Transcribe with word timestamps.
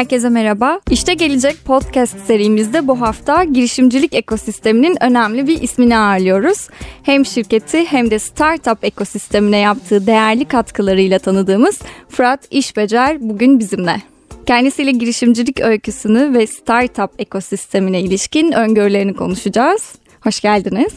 Herkese 0.00 0.28
merhaba. 0.28 0.80
İşte 0.90 1.14
Gelecek 1.14 1.64
podcast 1.64 2.26
serimizde 2.26 2.88
bu 2.88 3.00
hafta 3.00 3.44
girişimcilik 3.44 4.14
ekosisteminin 4.14 4.96
önemli 5.00 5.46
bir 5.46 5.62
ismini 5.62 5.98
ağırlıyoruz. 5.98 6.68
Hem 7.02 7.26
şirketi 7.26 7.84
hem 7.84 8.10
de 8.10 8.18
startup 8.18 8.84
ekosistemine 8.84 9.58
yaptığı 9.58 10.06
değerli 10.06 10.44
katkılarıyla 10.44 11.18
tanıdığımız 11.18 11.78
Fırat 12.08 12.40
İşbecer 12.50 13.16
bugün 13.20 13.58
bizimle. 13.58 14.02
Kendisiyle 14.46 14.90
girişimcilik 14.90 15.60
öyküsünü 15.60 16.38
ve 16.38 16.46
startup 16.46 17.10
ekosistemine 17.18 18.00
ilişkin 18.00 18.52
öngörülerini 18.52 19.14
konuşacağız. 19.14 19.94
Hoş 20.20 20.40
geldiniz. 20.40 20.92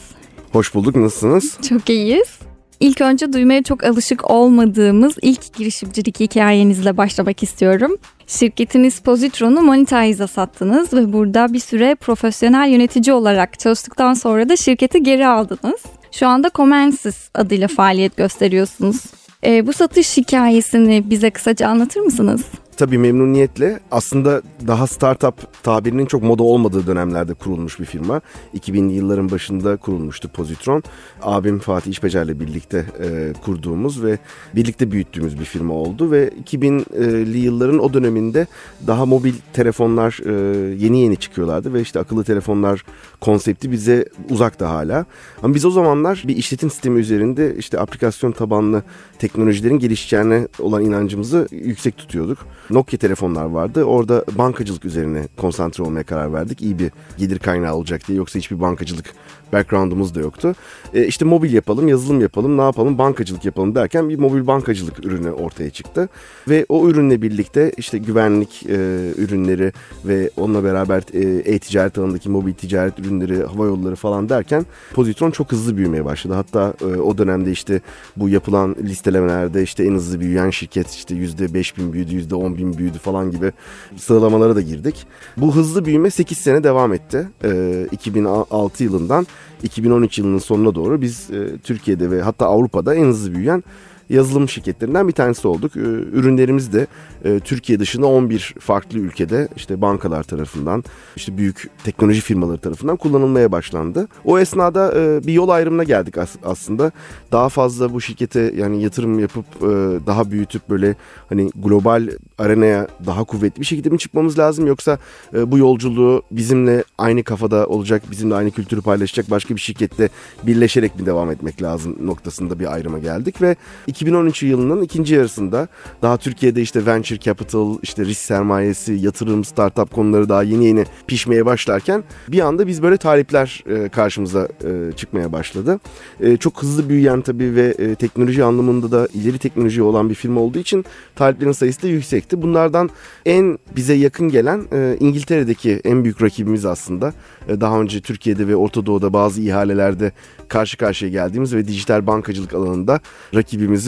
Hoş 0.52 0.74
bulduk. 0.74 0.96
Nasılsınız? 0.96 1.58
Çok 1.68 1.90
iyiyiz. 1.90 2.38
İlk 2.80 3.00
önce 3.00 3.32
duymaya 3.32 3.62
çok 3.62 3.84
alışık 3.84 4.30
olmadığımız 4.30 5.14
ilk 5.22 5.54
girişimcilik 5.54 6.20
hikayenizle 6.20 6.96
başlamak 6.96 7.42
istiyorum. 7.42 7.96
Şirketiniz 8.26 9.00
Positron'u 9.00 9.60
Monetize'a 9.60 10.26
sattınız 10.26 10.92
ve 10.92 11.12
burada 11.12 11.52
bir 11.52 11.58
süre 11.58 11.94
profesyonel 11.94 12.68
yönetici 12.68 13.14
olarak 13.14 13.58
çalıştıktan 13.58 14.14
sonra 14.14 14.48
da 14.48 14.56
şirketi 14.56 15.02
geri 15.02 15.26
aldınız. 15.26 15.82
Şu 16.12 16.26
anda 16.26 16.50
Comensis 16.54 17.28
adıyla 17.34 17.68
faaliyet 17.68 18.16
gösteriyorsunuz. 18.16 18.96
E, 19.44 19.66
bu 19.66 19.72
satış 19.72 20.16
hikayesini 20.16 21.10
bize 21.10 21.30
kısaca 21.30 21.68
anlatır 21.68 22.00
mısınız? 22.00 22.42
Tabii 22.76 22.98
memnuniyetle. 22.98 23.80
Aslında 23.90 24.42
daha 24.66 24.86
startup 24.86 25.62
tabirinin 25.62 26.06
çok 26.06 26.22
moda 26.22 26.42
olmadığı 26.42 26.86
dönemlerde 26.86 27.34
kurulmuş 27.34 27.80
bir 27.80 27.84
firma. 27.84 28.20
2000'li 28.54 28.92
yılların 28.92 29.30
başında 29.30 29.76
kurulmuştu 29.76 30.28
Positron. 30.28 30.82
Abim 31.22 31.58
Fatih 31.58 31.90
İşbecer'le 31.90 32.40
birlikte 32.40 32.86
e, 33.02 33.32
kurduğumuz 33.44 34.02
ve 34.02 34.18
birlikte 34.54 34.90
büyüttüğümüz 34.90 35.40
bir 35.40 35.44
firma 35.44 35.74
oldu 35.74 36.10
ve 36.10 36.28
2000'li 36.44 37.38
yılların 37.38 37.78
o 37.78 37.92
döneminde 37.92 38.46
daha 38.86 39.06
mobil 39.06 39.34
telefonlar 39.52 40.18
e, 40.26 40.32
yeni 40.74 41.00
yeni 41.00 41.16
çıkıyorlardı 41.16 41.74
ve 41.74 41.80
işte 41.80 42.00
akıllı 42.00 42.24
telefonlar 42.24 42.84
konsepti 43.20 43.72
bize 43.72 44.04
uzakta 44.30 44.70
hala. 44.70 45.06
Ama 45.42 45.54
biz 45.54 45.64
o 45.64 45.70
zamanlar 45.70 46.22
bir 46.28 46.36
işletim 46.36 46.70
sistemi 46.70 47.00
üzerinde 47.00 47.56
işte 47.56 47.80
aplikasyon 47.80 48.32
tabanlı 48.32 48.82
teknolojilerin 49.18 49.78
gelişeceğine 49.78 50.48
olan 50.58 50.84
inancımızı 50.84 51.48
yüksek 51.52 51.96
tutuyorduk. 51.96 52.38
Nokia 52.70 52.98
telefonlar 52.98 53.44
vardı. 53.44 53.84
Orada 53.84 54.24
bankacılık 54.38 54.84
üzerine 54.84 55.28
konsantre 55.36 55.84
olmaya 55.84 56.04
karar 56.04 56.32
verdik. 56.32 56.62
İyi 56.62 56.78
bir 56.78 56.90
gelir 57.18 57.38
kaynağı 57.38 57.74
olacak 57.74 58.08
diye. 58.08 58.18
Yoksa 58.18 58.38
hiçbir 58.38 58.60
bankacılık 58.60 59.14
background'umuz 59.54 60.14
da 60.14 60.20
yoktu. 60.20 60.54
E, 60.94 61.06
işte 61.06 61.24
mobil 61.24 61.52
yapalım, 61.52 61.88
yazılım 61.88 62.20
yapalım, 62.20 62.58
ne 62.58 62.62
yapalım, 62.62 62.98
bankacılık 62.98 63.44
yapalım 63.44 63.74
derken 63.74 64.08
bir 64.08 64.18
mobil 64.18 64.46
bankacılık 64.46 65.06
ürünü 65.06 65.30
ortaya 65.30 65.70
çıktı. 65.70 66.08
Ve 66.48 66.66
o 66.68 66.88
ürünle 66.88 67.22
birlikte 67.22 67.72
işte 67.76 67.98
güvenlik 67.98 68.66
e, 68.68 68.76
ürünleri 69.16 69.72
ve 70.04 70.30
onunla 70.36 70.64
beraber 70.64 71.02
e, 71.12 71.52
e-ticaret 71.54 71.98
alanındaki 71.98 72.30
mobil 72.30 72.54
ticaret 72.54 72.98
ürünleri, 72.98 73.44
hava 73.44 73.66
yolları 73.66 73.96
falan 73.96 74.28
derken 74.28 74.66
Positron 74.94 75.30
çok 75.30 75.52
hızlı 75.52 75.76
büyümeye 75.76 76.04
başladı. 76.04 76.34
Hatta 76.34 76.74
e, 76.80 76.84
o 76.84 77.18
dönemde 77.18 77.50
işte 77.50 77.80
bu 78.16 78.28
yapılan 78.28 78.76
listelemelerde 78.82 79.62
işte 79.62 79.84
en 79.84 79.94
hızlı 79.94 80.20
büyüyen 80.20 80.50
şirket 80.50 80.90
işte 80.90 81.14
%5 81.14 81.76
bin 81.76 81.92
büyüdü, 81.92 82.12
%10 82.12 82.56
bin 82.56 82.78
büyüdü 82.78 82.98
falan 82.98 83.30
gibi 83.30 83.52
sıralamalara 83.96 84.56
da 84.56 84.60
girdik. 84.60 85.06
Bu 85.36 85.56
hızlı 85.56 85.84
büyüme 85.84 86.10
8 86.10 86.38
sene 86.38 86.64
devam 86.64 86.92
etti. 86.92 87.28
E, 87.44 87.86
2006 87.92 88.84
yılından 88.84 89.26
2013 89.62 90.18
yılının 90.18 90.38
sonuna 90.38 90.74
doğru 90.74 91.00
biz 91.00 91.30
e, 91.30 91.58
Türkiye'de 91.58 92.10
ve 92.10 92.22
hatta 92.22 92.46
Avrupa'da 92.46 92.94
en 92.94 93.04
hızlı 93.04 93.34
büyüyen 93.34 93.64
yazılım 94.10 94.48
şirketlerinden 94.48 95.08
bir 95.08 95.12
tanesi 95.12 95.48
olduk. 95.48 95.76
Ee, 95.76 95.80
ürünlerimiz 96.12 96.72
de 96.72 96.86
e, 97.24 97.40
Türkiye 97.40 97.80
dışında 97.80 98.06
11 98.06 98.54
farklı 98.60 98.98
ülkede 98.98 99.48
işte 99.56 99.80
bankalar 99.80 100.22
tarafından, 100.22 100.84
işte 101.16 101.36
büyük 101.36 101.70
teknoloji 101.84 102.20
firmaları 102.20 102.58
tarafından 102.58 102.96
kullanılmaya 102.96 103.52
başlandı. 103.52 104.08
O 104.24 104.38
esnada 104.38 104.94
e, 104.96 105.26
bir 105.26 105.32
yol 105.32 105.48
ayrımına 105.48 105.84
geldik 105.84 106.14
aslında. 106.44 106.92
Daha 107.32 107.48
fazla 107.48 107.92
bu 107.92 108.00
şirkete 108.00 108.52
yani 108.56 108.82
yatırım 108.82 109.18
yapıp 109.18 109.44
e, 109.56 109.66
daha 110.06 110.30
büyütüp 110.30 110.70
böyle 110.70 110.96
hani 111.28 111.50
global 111.54 112.08
arenaya 112.38 112.88
daha 113.06 113.24
kuvvetli 113.24 113.60
bir 113.60 113.66
şekilde 113.66 113.88
mi 113.88 113.98
çıkmamız 113.98 114.38
lazım 114.38 114.66
yoksa 114.66 114.98
bu 115.32 115.58
yolculuğu 115.58 116.22
bizimle 116.30 116.84
aynı 116.98 117.22
kafada 117.22 117.66
olacak, 117.66 118.02
bizimle 118.10 118.34
aynı 118.34 118.50
kültürü 118.50 118.82
paylaşacak 118.82 119.30
başka 119.30 119.56
bir 119.56 119.60
şirkette 119.60 120.08
birleşerek 120.42 121.00
mi 121.00 121.06
devam 121.06 121.30
etmek 121.30 121.62
lazım 121.62 121.96
noktasında 122.06 122.58
bir 122.58 122.72
ayrıma 122.72 122.98
geldik 122.98 123.42
ve 123.42 123.56
2013 123.94 124.42
yılının 124.42 124.82
ikinci 124.82 125.14
yarısında 125.14 125.68
daha 126.02 126.16
Türkiye'de 126.16 126.62
işte 126.62 126.86
venture 126.86 127.20
capital, 127.20 127.78
işte 127.82 128.04
risk 128.04 128.20
sermayesi, 128.20 128.92
yatırım, 128.92 129.44
startup 129.44 129.94
konuları 129.94 130.28
daha 130.28 130.42
yeni 130.42 130.66
yeni 130.66 130.84
pişmeye 131.06 131.46
başlarken 131.46 132.04
bir 132.28 132.40
anda 132.40 132.66
biz 132.66 132.82
böyle 132.82 132.96
talipler 132.96 133.64
e, 133.66 133.88
karşımıza 133.88 134.48
e, 134.64 134.92
çıkmaya 134.96 135.32
başladı. 135.32 135.80
E, 136.20 136.36
çok 136.36 136.62
hızlı 136.62 136.88
büyüyen 136.88 137.20
tabii 137.20 137.56
ve 137.56 137.94
teknoloji 137.94 138.44
anlamında 138.44 138.92
da 138.92 139.08
ileri 139.14 139.38
teknoloji 139.38 139.82
olan 139.82 140.10
bir 140.10 140.14
firma 140.14 140.40
olduğu 140.40 140.58
için 140.58 140.84
taliplerin 141.16 141.52
sayısı 141.52 141.82
da 141.82 141.88
yüksekti. 141.88 142.42
Bunlardan 142.42 142.90
en 143.26 143.58
bize 143.76 143.94
yakın 143.94 144.28
gelen 144.28 144.64
İngiltere'deki 145.00 145.80
en 145.84 146.04
büyük 146.04 146.22
rakibimiz 146.22 146.64
aslında. 146.64 147.12
Daha 147.48 147.80
önce 147.80 148.00
Türkiye'de 148.00 148.48
ve 148.48 148.56
Orta 148.56 148.86
Doğu'da 148.86 149.12
bazı 149.12 149.42
ihalelerde 149.42 150.12
karşı 150.48 150.76
karşıya 150.76 151.10
geldiğimiz 151.10 151.54
ve 151.54 151.68
dijital 151.68 152.06
bankacılık 152.06 152.54
alanında 152.54 153.00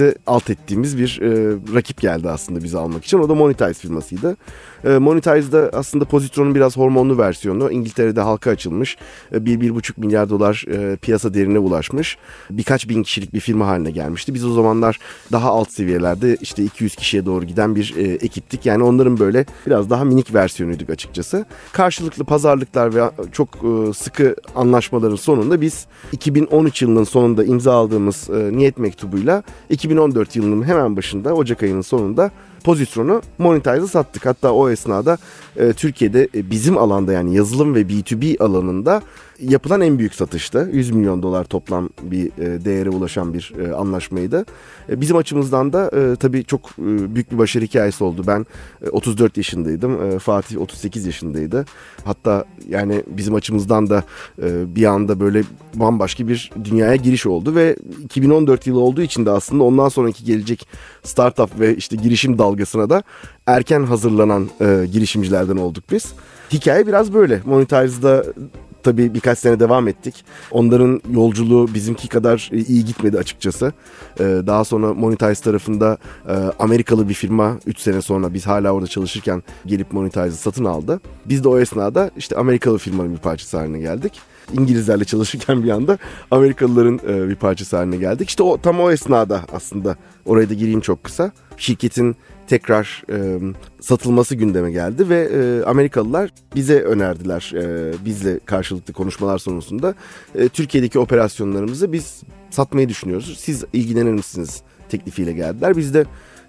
rakibimizi 0.01 0.15
alt 0.27 0.51
ettiğimiz 0.51 0.99
bir 0.99 1.21
e, 1.23 1.57
rakip 1.75 2.01
geldi 2.01 2.31
aslında 2.31 2.65
bizi 2.65 2.79
almak 2.79 3.05
için. 3.05 3.19
O 3.19 3.29
da 3.29 3.35
Monetize 3.35 3.75
firmasıydı. 3.75 4.37
E, 4.85 4.99
Monetize'da 4.99 5.71
aslında 5.73 6.05
Positron'un 6.05 6.55
biraz 6.55 6.77
hormonlu 6.77 7.19
versiyonu. 7.19 7.71
İngiltere'de 7.71 8.21
halka 8.21 8.51
açılmış. 8.51 8.97
E, 9.33 9.37
1-1,5 9.37 9.93
milyar 9.97 10.31
dolar 10.31 10.65
e, 10.69 10.97
piyasa 10.97 11.35
derine 11.35 11.59
ulaşmış. 11.59 12.19
Birkaç 12.51 12.89
bin 12.89 13.03
kişilik 13.03 13.35
bir 13.35 13.41
firma 13.41 13.67
haline 13.67 13.91
gelmişti. 13.91 14.35
Biz 14.35 14.45
o 14.45 14.53
zamanlar 14.53 14.99
daha 15.33 15.51
alt 15.51 15.71
seviyelerde 15.71 16.37
işte 16.41 16.63
200 16.65 16.97
kişiye 16.97 17.27
doğru 17.27 17.45
giden 17.45 17.77
bir 17.77 17.95
e, 17.97 18.03
ekiptik. 18.03 18.67
Yani 18.67 18.83
onların 18.83 19.19
böyle 19.19 19.47
biraz 19.67 19.91
daha 19.91 20.05
minik 20.05 20.35
versiyonuyduk 20.35 20.91
açıkçası. 20.91 21.47
Karşılıklı 21.73 22.25
pazarlıklar 22.25 22.95
ve 22.95 23.11
çok 23.33 23.49
e, 23.49 23.93
sıkı 23.93 24.37
anlaşmaların 24.55 25.17
sonunda 25.17 25.61
biz 25.61 25.87
2013 26.13 26.83
yılının 26.83 27.05
sonunda 27.05 27.45
imza 27.45 27.75
aldığımız 27.75 28.31
e, 28.31 28.57
niyet 28.57 28.79
mektubuyla 28.79 29.43
2014 29.87 30.37
yılının 30.37 30.65
hemen 30.65 30.97
başında 30.97 31.35
Ocak 31.35 31.63
ayının 31.63 31.81
sonunda 31.81 32.31
pozisyonu 32.67 33.23
Monetize'a 33.39 33.87
sattık. 33.87 34.27
Hatta 34.27 34.53
o 34.53 34.71
esnada 34.71 35.19
e, 35.57 35.73
Türkiye'de 35.73 36.29
e, 36.35 36.51
bizim 36.51 36.79
alanda 36.79 37.13
yani 37.13 37.35
yazılım 37.35 37.75
ve 37.75 37.83
B2B 37.83 38.43
alanında 38.43 39.03
yapılan 39.41 39.81
en 39.81 39.99
büyük 39.99 40.15
satıştı. 40.15 40.71
100 40.73 40.91
milyon 40.91 41.23
dolar 41.23 41.45
toplam 41.45 41.89
bir 42.03 42.27
e, 42.27 42.65
değere 42.65 42.91
ulaşan 42.91 43.35
bir 43.35 43.53
e, 43.61 43.75
anlaşmaydı. 43.75 44.45
E, 44.89 45.01
bizim 45.01 45.17
açımızdan 45.17 45.73
da 45.73 45.91
e, 45.97 46.17
tabii 46.17 46.45
çok 46.45 46.61
e, 46.79 47.15
büyük 47.15 47.33
bir 47.33 47.39
başarı 47.39 47.65
hikayesi 47.65 48.05
oldu. 48.05 48.25
Ben 48.27 48.47
e, 48.87 48.89
34 48.89 49.37
yaşındaydım. 49.37 50.03
E, 50.03 50.19
Fatih 50.19 50.61
38 50.61 51.07
yaşındaydı. 51.07 51.65
Hatta 52.05 52.45
yani 52.69 53.03
bizim 53.07 53.35
açımızdan 53.35 53.91
da 53.91 54.05
e, 54.43 54.75
bir 54.77 54.85
anda 54.85 55.21
böyle 55.21 55.43
bambaşka 55.75 56.29
bir 56.29 56.51
dünyaya 56.65 56.97
giriş 56.97 57.27
oldu 57.27 57.55
ve 57.55 57.77
2014 58.05 58.67
yılı 58.67 58.81
olduğu 58.81 59.03
için 59.03 59.27
de 59.27 59.31
aslında 59.31 59.65
ondan 59.65 59.89
sonraki 59.89 60.25
gelecek 60.25 60.69
startup 61.03 61.61
ve 61.61 61.77
işte 61.77 61.97
girişim 61.97 62.39
dalgasına 62.57 62.91
da 62.91 63.03
erken 63.47 63.85
hazırlanan 63.85 64.49
e, 64.61 64.87
girişimcilerden 64.93 65.57
olduk 65.57 65.85
biz. 65.91 66.13
Hikaye 66.53 66.87
biraz 66.87 67.15
böyle. 67.15 67.41
Monetize'da 67.45 68.25
tabii 68.83 69.15
birkaç 69.15 69.39
sene 69.39 69.61
devam 69.61 69.89
ettik. 69.89 70.25
Onların 70.51 71.01
yolculuğu 71.11 71.75
bizimki 71.75 72.09
kadar 72.09 72.51
iyi 72.53 72.85
gitmedi 72.85 73.19
açıkçası. 73.19 73.73
Ee, 74.21 74.25
daha 74.47 74.65
sonra 74.65 74.95
Monetize 74.95 75.43
tarafında 75.43 75.99
e, 76.29 76.33
Amerikalı 76.59 77.09
bir 77.09 77.15
firma 77.15 77.59
3 77.67 77.79
sene 77.79 78.03
sonra 78.03 78.35
biz 78.35 78.47
hala 78.47 78.71
orada 78.71 78.87
çalışırken 78.87 79.43
gelip 79.67 79.93
Monetize'ı 79.93 80.37
satın 80.37 80.65
aldı. 80.65 81.01
Biz 81.25 81.45
de 81.45 81.49
o 81.49 81.59
esnada 81.59 82.11
işte 82.17 82.37
Amerikalı 82.37 82.79
firmanın 82.79 83.13
bir 83.13 83.19
parçası 83.19 83.57
haline 83.57 83.79
geldik. 83.79 84.21
İngilizlerle 84.53 85.05
çalışırken 85.05 85.65
bir 85.65 85.71
anda 85.71 85.99
Amerikalıların 86.31 87.01
e, 87.09 87.29
bir 87.29 87.37
parçası 87.37 87.77
haline 87.77 87.97
geldik. 87.97 88.29
İşte 88.29 88.43
o 88.43 88.61
tam 88.61 88.81
o 88.81 88.91
esnada 88.91 89.41
aslında 89.53 89.97
oraya 90.27 90.51
da 90.51 90.55
gireyim 90.55 90.81
çok 90.81 91.05
kısa. 91.05 91.33
Şirketin 91.57 92.17
tekrar 92.47 93.03
e, 93.11 93.39
satılması 93.81 94.35
gündeme 94.35 94.71
geldi 94.71 95.09
ve 95.09 95.29
e, 95.33 95.65
Amerikalılar 95.65 96.31
bize 96.55 96.81
önerdiler. 96.81 97.53
E, 97.55 97.93
bizle 98.05 98.39
karşılıklı 98.39 98.93
konuşmalar 98.93 99.39
sonrasında 99.39 99.95
e, 100.35 100.49
Türkiye'deki 100.49 100.99
operasyonlarımızı 100.99 101.93
biz 101.93 102.23
satmayı 102.51 102.89
düşünüyoruz. 102.89 103.39
Siz 103.39 103.65
ilgilenir 103.73 104.13
misiniz 104.13 104.63
teklifiyle 104.89 105.33
geldiler. 105.33 105.77
Biz 105.77 105.95
de 105.95 106.05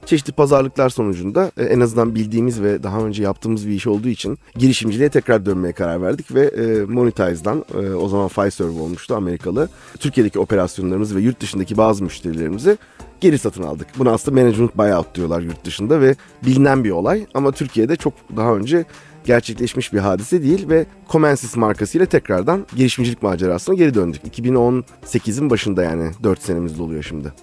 çeşitli 0.05 0.31
pazarlıklar 0.31 0.89
sonucunda 0.89 1.51
e, 1.57 1.63
en 1.63 1.79
azından 1.79 2.15
bildiğimiz 2.15 2.61
ve 2.61 2.83
daha 2.83 3.01
önce 3.01 3.23
yaptığımız 3.23 3.67
bir 3.67 3.73
iş 3.73 3.87
olduğu 3.87 4.07
için 4.07 4.37
girişimciliğe 4.55 5.09
tekrar 5.09 5.45
dönmeye 5.45 5.73
karar 5.73 6.01
verdik 6.01 6.35
ve 6.35 6.45
e, 6.45 6.85
Monetize'dan 6.85 7.65
e, 7.73 7.93
o 7.93 8.07
zaman 8.09 8.27
Fiserv 8.27 8.79
olmuştu 8.81 9.15
Amerikalı. 9.15 9.69
Türkiye'deki 9.99 10.39
operasyonlarımız 10.39 11.15
ve 11.15 11.21
yurt 11.21 11.41
dışındaki 11.41 11.77
bazı 11.77 12.03
müşterilerimizi 12.03 12.77
geri 13.21 13.37
satın 13.37 13.63
aldık. 13.63 13.87
Buna 13.97 14.11
aslında 14.11 14.41
management 14.41 14.77
buyout 14.77 15.15
diyorlar 15.15 15.41
yurt 15.41 15.65
dışında 15.65 16.01
ve 16.01 16.15
bilinen 16.45 16.83
bir 16.83 16.91
olay 16.91 17.25
ama 17.33 17.51
Türkiye'de 17.51 17.95
çok 17.95 18.13
daha 18.35 18.55
önce 18.55 18.85
gerçekleşmiş 19.25 19.93
bir 19.93 19.99
hadise 19.99 20.43
değil 20.43 20.69
ve 20.69 20.85
Comensis 21.09 21.55
markasıyla 21.55 22.05
tekrardan 22.05 22.65
girişimcilik 22.75 23.23
macerasına 23.23 23.75
geri 23.75 23.93
döndük. 23.93 24.39
2018'in 24.39 25.49
başında 25.49 25.83
yani 25.83 26.11
4 26.23 26.41
senemiz 26.41 26.79
doluyor 26.79 27.03
şimdi. 27.03 27.33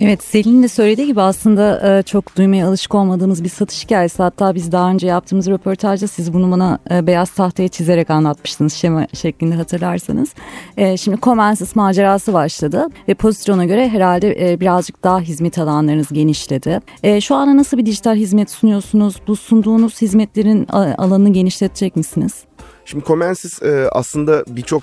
Evet 0.00 0.24
Selin'in 0.24 0.62
de 0.62 0.68
söylediği 0.68 1.06
gibi 1.06 1.20
aslında 1.20 1.98
e, 1.98 2.02
çok 2.02 2.36
duymaya 2.36 2.68
alışık 2.68 2.94
olmadığımız 2.94 3.44
bir 3.44 3.48
satış 3.48 3.84
hikayesi. 3.84 4.22
Hatta 4.22 4.54
biz 4.54 4.72
daha 4.72 4.90
önce 4.90 5.06
yaptığımız 5.06 5.48
röportajda 5.48 6.06
siz 6.06 6.32
bunu 6.32 6.50
bana 6.50 6.78
e, 6.90 7.06
beyaz 7.06 7.30
tahtaya 7.30 7.68
çizerek 7.68 8.10
anlatmıştınız 8.10 8.72
şema 8.72 9.06
şeklinde 9.12 9.54
hatırlarsanız. 9.54 10.34
E, 10.76 10.96
şimdi 10.96 11.20
Comensis 11.20 11.76
macerası 11.76 12.32
başladı 12.32 12.86
ve 13.08 13.14
pozisyona 13.14 13.64
göre 13.64 13.88
herhalde 13.88 14.60
birazcık 14.60 15.04
daha 15.04 15.20
hizmet 15.20 15.58
alanlarınız 15.58 16.08
genişledi. 16.12 16.80
Şu 17.20 17.34
anda 17.34 17.56
nasıl 17.56 17.78
bir 17.78 17.86
dijital 17.86 18.14
hizmet 18.16 18.50
sunuyorsunuz? 18.50 19.16
Bu 19.26 19.36
sunduğunuz 19.36 20.02
hizmetlerin 20.02 20.66
alanını 20.98 21.32
genişletecek 21.32 21.96
misiniz? 21.96 22.44
Şimdi 22.86 23.04
Comensis 23.04 23.62
e, 23.62 23.88
aslında 23.92 24.44
birçok 24.48 24.82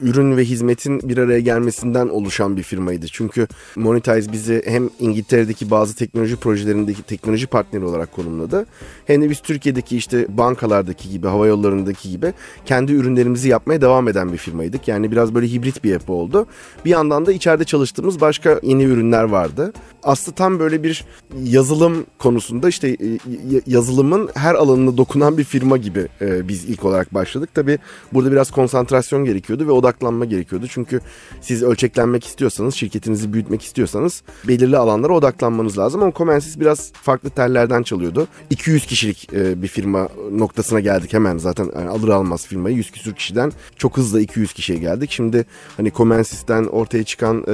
ürün 0.00 0.36
ve 0.36 0.44
hizmetin 0.44 1.08
bir 1.08 1.18
araya 1.18 1.40
gelmesinden 1.40 2.08
oluşan 2.08 2.56
bir 2.56 2.62
firmaydı. 2.62 3.06
Çünkü 3.12 3.46
Monetize 3.76 4.32
bizi 4.32 4.62
hem 4.66 4.90
İngiltere'deki 5.00 5.70
bazı 5.70 5.96
teknoloji 5.96 6.36
projelerindeki 6.36 7.02
teknoloji 7.02 7.46
partneri 7.46 7.84
olarak 7.84 8.12
konumladı. 8.12 8.66
Hem 9.06 9.22
de 9.22 9.30
biz 9.30 9.40
Türkiye'deki 9.40 9.96
işte 9.96 10.26
bankalardaki 10.28 11.10
gibi, 11.10 11.26
hava 11.26 11.46
yollarındaki 11.46 12.10
gibi 12.10 12.32
kendi 12.64 12.92
ürünlerimizi 12.92 13.48
yapmaya 13.48 13.80
devam 13.80 14.08
eden 14.08 14.32
bir 14.32 14.38
firmaydık. 14.38 14.88
Yani 14.88 15.12
biraz 15.12 15.34
böyle 15.34 15.52
hibrit 15.52 15.84
bir 15.84 15.90
yapı 15.90 16.12
oldu. 16.12 16.46
Bir 16.84 16.90
yandan 16.90 17.26
da 17.26 17.32
içeride 17.32 17.64
çalıştığımız 17.64 18.20
başka 18.20 18.60
yeni 18.62 18.84
ürünler 18.84 19.24
vardı. 19.24 19.72
Aslında 20.02 20.34
tam 20.34 20.58
böyle 20.58 20.82
bir 20.82 21.04
yazılım 21.42 22.06
konusunda 22.18 22.68
işte 22.68 22.88
e, 22.88 23.18
yazılımın 23.66 24.30
her 24.34 24.54
alanına 24.54 24.96
dokunan 24.96 25.38
bir 25.38 25.44
firma 25.44 25.76
gibi 25.76 26.08
e, 26.20 26.48
biz 26.48 26.64
ilk 26.64 26.84
olarak 26.84 27.14
başladık 27.14 27.32
başladık. 27.32 27.54
Tabi 27.54 27.78
burada 28.12 28.32
biraz 28.32 28.50
konsantrasyon 28.50 29.24
gerekiyordu 29.24 29.66
ve 29.66 29.70
odaklanma 29.70 30.24
gerekiyordu. 30.24 30.66
Çünkü 30.68 31.00
siz 31.40 31.62
ölçeklenmek 31.62 32.26
istiyorsanız, 32.26 32.74
şirketinizi 32.74 33.32
büyütmek 33.32 33.62
istiyorsanız 33.62 34.22
belirli 34.48 34.76
alanlara 34.76 35.12
odaklanmanız 35.12 35.78
lazım. 35.78 36.02
Ama 36.02 36.12
Comensis 36.12 36.60
biraz 36.60 36.92
farklı 36.92 37.30
tellerden 37.30 37.82
çalıyordu. 37.82 38.26
200 38.50 38.86
kişilik 38.86 39.32
e, 39.32 39.62
bir 39.62 39.68
firma 39.68 40.08
noktasına 40.32 40.80
geldik 40.80 41.12
hemen 41.12 41.38
zaten 41.38 41.68
alır 41.68 42.08
almaz 42.08 42.46
firmayı 42.46 42.76
100 42.76 42.90
küsür 42.90 43.14
kişiden 43.14 43.52
çok 43.76 43.96
hızlı 43.96 44.20
200 44.20 44.52
kişiye 44.52 44.78
geldik. 44.78 45.10
Şimdi 45.10 45.44
hani 45.76 45.92
Comensis'ten 45.92 46.64
ortaya 46.64 47.04
çıkan 47.04 47.44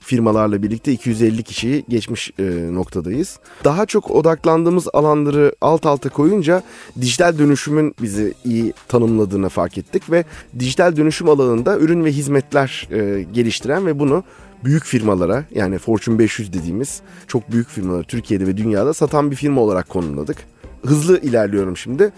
firmalarla 0.00 0.62
birlikte 0.62 0.92
250 0.92 1.42
kişiyi 1.42 1.73
geçmiş 1.80 2.30
e, 2.38 2.42
noktadayız. 2.74 3.38
Daha 3.64 3.86
çok 3.86 4.10
odaklandığımız 4.10 4.88
alanları 4.92 5.54
alt 5.60 5.86
alta 5.86 6.08
koyunca 6.08 6.62
dijital 7.00 7.38
dönüşümün 7.38 7.94
bizi 8.02 8.34
iyi 8.44 8.72
tanımladığını 8.88 9.48
fark 9.48 9.78
ettik 9.78 10.10
ve 10.10 10.24
dijital 10.58 10.96
dönüşüm 10.96 11.28
alanında 11.28 11.78
ürün 11.78 12.04
ve 12.04 12.12
hizmetler 12.12 12.88
e, 12.90 13.22
geliştiren 13.22 13.86
ve 13.86 13.98
bunu 13.98 14.24
büyük 14.64 14.84
firmalara 14.84 15.44
yani 15.54 15.78
Fortune 15.78 16.18
500 16.18 16.52
dediğimiz 16.52 17.00
çok 17.26 17.52
büyük 17.52 17.68
firmalara 17.68 18.02
Türkiye'de 18.02 18.46
ve 18.46 18.56
dünyada 18.56 18.94
satan 18.94 19.30
bir 19.30 19.36
firma 19.36 19.60
olarak 19.60 19.88
konumladık. 19.88 20.36
Hızlı 20.86 21.20
ilerliyorum 21.20 21.76
şimdi. 21.76 22.12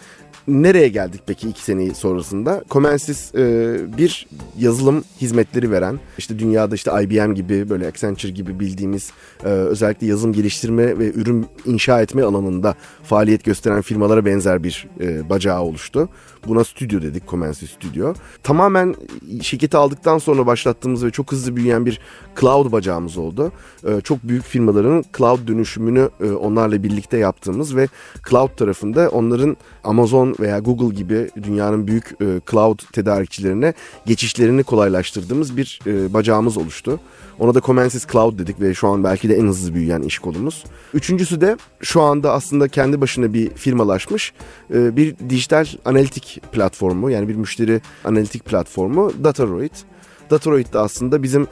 Nereye 0.48 0.88
geldik 0.88 1.20
peki 1.26 1.48
iki 1.48 1.62
seneyi 1.62 1.94
sonrasında? 1.94 2.64
Comensis 2.70 3.34
e, 3.34 3.76
bir 3.98 4.26
yazılım 4.58 5.04
hizmetleri 5.20 5.70
veren, 5.70 6.00
işte 6.18 6.38
dünyada 6.38 6.74
işte 6.74 6.90
IBM 7.02 7.34
gibi 7.34 7.70
böyle 7.70 7.86
Accenture 7.86 8.32
gibi 8.32 8.60
bildiğimiz 8.60 9.10
e, 9.44 9.48
özellikle 9.48 10.06
yazılım 10.06 10.32
geliştirme 10.32 10.98
ve 10.98 11.12
ürün 11.12 11.46
inşa 11.64 12.02
etme 12.02 12.22
alanında 12.22 12.74
faaliyet 13.02 13.44
gösteren 13.44 13.82
firmalara 13.82 14.24
benzer 14.24 14.62
bir 14.62 14.88
e, 15.00 15.28
bacağı 15.28 15.62
oluştu. 15.62 16.08
Buna 16.48 16.64
stüdyo 16.64 17.02
dedik, 17.02 17.28
Comensis 17.28 17.70
Stüdyo. 17.70 18.14
Tamamen 18.42 18.94
şirketi 19.42 19.76
aldıktan 19.76 20.18
sonra 20.18 20.46
başlattığımız 20.46 21.04
ve 21.04 21.10
çok 21.10 21.32
hızlı 21.32 21.56
büyüyen 21.56 21.86
bir 21.86 22.00
cloud 22.40 22.72
bacağımız 22.72 23.18
oldu. 23.18 23.52
E, 23.88 24.00
çok 24.00 24.22
büyük 24.22 24.44
firmaların 24.44 25.04
cloud 25.16 25.48
dönüşümünü 25.48 26.10
e, 26.20 26.30
onlarla 26.30 26.82
birlikte 26.82 27.18
yaptığımız 27.18 27.76
ve 27.76 27.88
cloud 28.30 28.56
tarafında 28.56 29.08
onların 29.08 29.56
Amazon 29.84 30.35
veya 30.40 30.58
Google 30.58 30.94
gibi 30.94 31.30
dünyanın 31.42 31.86
büyük 31.86 32.16
e, 32.20 32.26
cloud 32.50 32.78
tedarikçilerine 32.92 33.74
geçişlerini 34.06 34.62
kolaylaştırdığımız 34.62 35.56
bir 35.56 35.80
e, 35.86 36.14
bacağımız 36.14 36.56
oluştu. 36.56 37.00
Ona 37.38 37.54
da 37.54 37.60
Comensis 37.60 38.06
Cloud 38.06 38.38
dedik 38.38 38.60
ve 38.60 38.74
şu 38.74 38.88
an 38.88 39.04
belki 39.04 39.28
de 39.28 39.36
en 39.36 39.46
hızlı 39.46 39.74
büyüyen 39.74 40.02
iş 40.02 40.18
kolumuz. 40.18 40.64
Üçüncüsü 40.94 41.40
de 41.40 41.56
şu 41.82 42.02
anda 42.02 42.32
aslında 42.32 42.68
kendi 42.68 43.00
başına 43.00 43.32
bir 43.32 43.50
firmalaşmış 43.50 44.32
e, 44.74 44.96
bir 44.96 45.14
dijital 45.30 45.66
analitik 45.84 46.40
platformu 46.52 47.10
yani 47.10 47.28
bir 47.28 47.34
müşteri 47.34 47.80
analitik 48.04 48.44
platformu 48.44 49.12
Dataroid. 49.24 49.72
Datoroid 50.30 50.72
de 50.72 50.78
aslında 50.78 51.22
bizim 51.22 51.46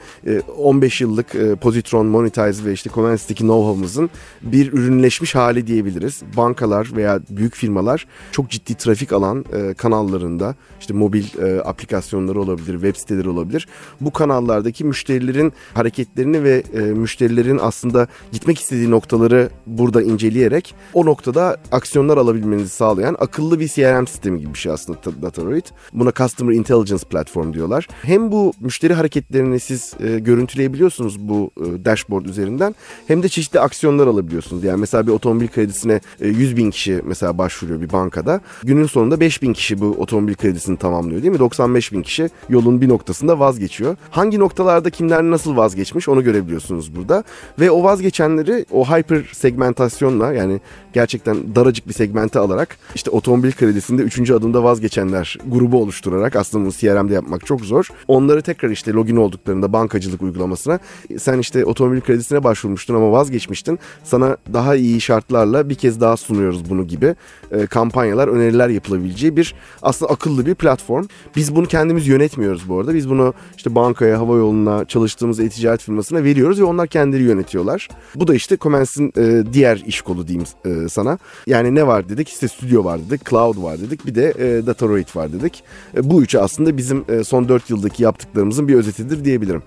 15 0.57 1.01
e, 1.01 1.03
yıllık 1.03 1.35
e, 1.35 1.55
Positron, 1.55 2.05
Monetize 2.05 2.65
ve 2.65 2.73
işte 2.73 2.89
Comensis'teki 2.89 3.43
know-how'ımızın 3.43 4.09
bir 4.41 4.73
ürünleşmiş 4.73 5.35
hali 5.35 5.67
diyebiliriz. 5.67 6.21
Bankalar 6.37 6.89
veya 6.95 7.19
büyük 7.29 7.55
firmalar 7.55 8.07
çok 8.31 8.49
ciddi 8.49 8.75
trafik 8.75 9.13
alan 9.13 9.45
e, 9.53 9.73
kanallarında 9.73 10.55
işte 10.79 10.93
mobil 10.93 11.25
aplikasyonları 11.65 12.41
olabilir, 12.41 12.73
web 12.73 12.95
siteleri 12.95 13.29
olabilir. 13.29 13.67
Bu 14.01 14.13
kanallardaki 14.13 14.85
müşterilerin 14.85 15.53
hareketlerini 15.73 16.43
ve 16.43 16.63
müşterilerin 16.93 17.59
aslında 17.61 18.07
gitmek 18.31 18.59
istediği 18.59 18.91
noktaları 18.91 19.49
burada 19.65 20.01
inceleyerek 20.01 20.75
o 20.93 21.05
noktada 21.05 21.57
aksiyonlar 21.71 22.17
alabilmenizi 22.17 22.69
sağlayan 22.69 23.15
akıllı 23.19 23.59
bir 23.59 23.67
CRM 23.67 24.07
sistemi 24.07 24.39
gibi 24.39 24.53
bir 24.53 24.59
şey 24.59 24.71
aslında 24.71 24.99
Datoroid. 25.21 25.65
Buna 25.93 26.11
Customer 26.11 26.53
Intelligence 26.53 27.03
Platform 27.09 27.53
diyorlar. 27.53 27.87
Hem 28.01 28.31
bu 28.31 28.53
müşteri 28.65 28.93
hareketlerini 28.93 29.59
siz 29.59 29.93
e, 29.99 30.19
görüntüleyebiliyorsunuz 30.19 31.19
bu 31.19 31.51
e, 31.57 31.85
dashboard 31.85 32.25
üzerinden. 32.25 32.75
Hem 33.07 33.23
de 33.23 33.29
çeşitli 33.29 33.59
aksiyonlar 33.59 34.07
alabiliyorsunuz. 34.07 34.63
Yani 34.63 34.79
mesela 34.79 35.07
bir 35.07 35.11
otomobil 35.11 35.47
kredisine 35.47 36.01
e, 36.21 36.27
100 36.27 36.57
bin 36.57 36.71
kişi 36.71 37.01
mesela 37.05 37.37
başvuruyor 37.37 37.81
bir 37.81 37.91
bankada. 37.91 38.41
Günün 38.63 38.85
sonunda 38.85 39.19
5 39.19 39.41
bin 39.41 39.53
kişi 39.53 39.81
bu 39.81 39.85
otomobil 39.85 40.33
kredisini 40.33 40.77
tamamlıyor 40.77 41.21
değil 41.21 41.33
mi? 41.33 41.39
95 41.39 41.91
bin 41.91 42.01
kişi 42.01 42.29
yolun 42.49 42.81
bir 42.81 42.89
noktasında 42.89 43.39
vazgeçiyor. 43.39 43.95
Hangi 44.09 44.39
noktalarda 44.39 44.89
kimler 44.89 45.23
nasıl 45.23 45.57
vazgeçmiş 45.57 46.09
onu 46.09 46.23
görebiliyorsunuz 46.23 46.95
burada. 46.95 47.23
Ve 47.59 47.71
o 47.71 47.83
vazgeçenleri 47.83 48.65
o 48.71 48.85
hyper 48.85 49.29
segmentasyonla 49.33 50.33
yani 50.33 50.61
gerçekten 50.93 51.55
daracık 51.55 51.87
bir 51.87 51.93
segmente 51.93 52.39
alarak 52.39 52.77
işte 52.95 53.09
otomobil 53.09 53.51
kredisinde 53.51 54.01
3. 54.01 54.31
adımda 54.31 54.63
vazgeçenler 54.63 55.37
grubu 55.47 55.81
oluşturarak 55.81 56.35
aslında 56.35 56.63
bunu 56.63 56.71
CRM'de 56.71 57.13
yapmak 57.13 57.45
çok 57.45 57.61
zor. 57.61 57.87
Onları 58.07 58.41
tek 58.41 58.54
tekrar 58.55 58.69
işte 58.69 58.93
login 58.93 59.15
olduklarında 59.15 59.73
bankacılık 59.73 60.21
uygulamasına 60.21 60.79
sen 61.17 61.39
işte 61.39 61.65
otomobil 61.65 62.01
kredisine 62.01 62.43
başvurmuştun 62.43 62.95
ama 62.95 63.11
vazgeçmiştin. 63.11 63.79
Sana 64.03 64.37
daha 64.53 64.75
iyi 64.75 65.01
şartlarla 65.01 65.69
bir 65.69 65.75
kez 65.75 66.01
daha 66.01 66.17
sunuyoruz 66.17 66.69
bunu 66.69 66.87
gibi 66.87 67.15
e, 67.51 67.65
kampanyalar, 67.65 68.27
öneriler 68.27 68.69
yapılabileceği 68.69 69.37
bir 69.37 69.55
aslında 69.81 70.11
akıllı 70.11 70.45
bir 70.45 70.55
platform. 70.55 71.05
Biz 71.35 71.55
bunu 71.55 71.65
kendimiz 71.65 72.07
yönetmiyoruz 72.07 72.69
bu 72.69 72.79
arada. 72.79 72.95
Biz 72.95 73.09
bunu 73.09 73.33
işte 73.57 73.75
bankaya, 73.75 74.19
hava 74.19 74.37
yoluna, 74.37 74.85
çalıştığımız 74.85 75.39
e-ticaret 75.39 75.81
firmasına 75.81 76.23
veriyoruz 76.23 76.59
ve 76.59 76.63
onlar 76.63 76.87
kendileri 76.87 77.23
yönetiyorlar. 77.23 77.87
Bu 78.15 78.27
da 78.27 78.35
işte 78.35 78.57
Comens'in 78.57 79.13
e, 79.17 79.53
diğer 79.53 79.83
iş 79.87 80.01
kolu 80.01 80.27
diyeyim 80.27 80.47
e, 80.65 80.89
sana. 80.89 81.17
Yani 81.47 81.75
ne 81.75 81.87
var 81.87 82.09
dedik? 82.09 82.29
İşte 82.29 82.47
stüdyo 82.47 82.83
var 82.83 82.99
dedik, 83.09 83.29
cloud 83.29 83.63
var 83.63 83.79
dedik, 83.79 84.05
bir 84.05 84.15
de 84.15 84.33
e, 84.39 84.65
Dataroid 84.65 85.07
var 85.15 85.33
dedik. 85.33 85.63
E, 85.97 86.09
bu 86.09 86.21
üçü 86.21 86.37
aslında 86.37 86.77
bizim 86.77 87.05
e, 87.09 87.23
son 87.23 87.49
4 87.49 87.69
yıldaki 87.69 88.03
yaptıklarımız 88.03 88.44
yaptıklarımızın 88.45 88.67
bir 88.67 88.75
özetidir 88.75 89.25
diyebilirim. 89.25 89.63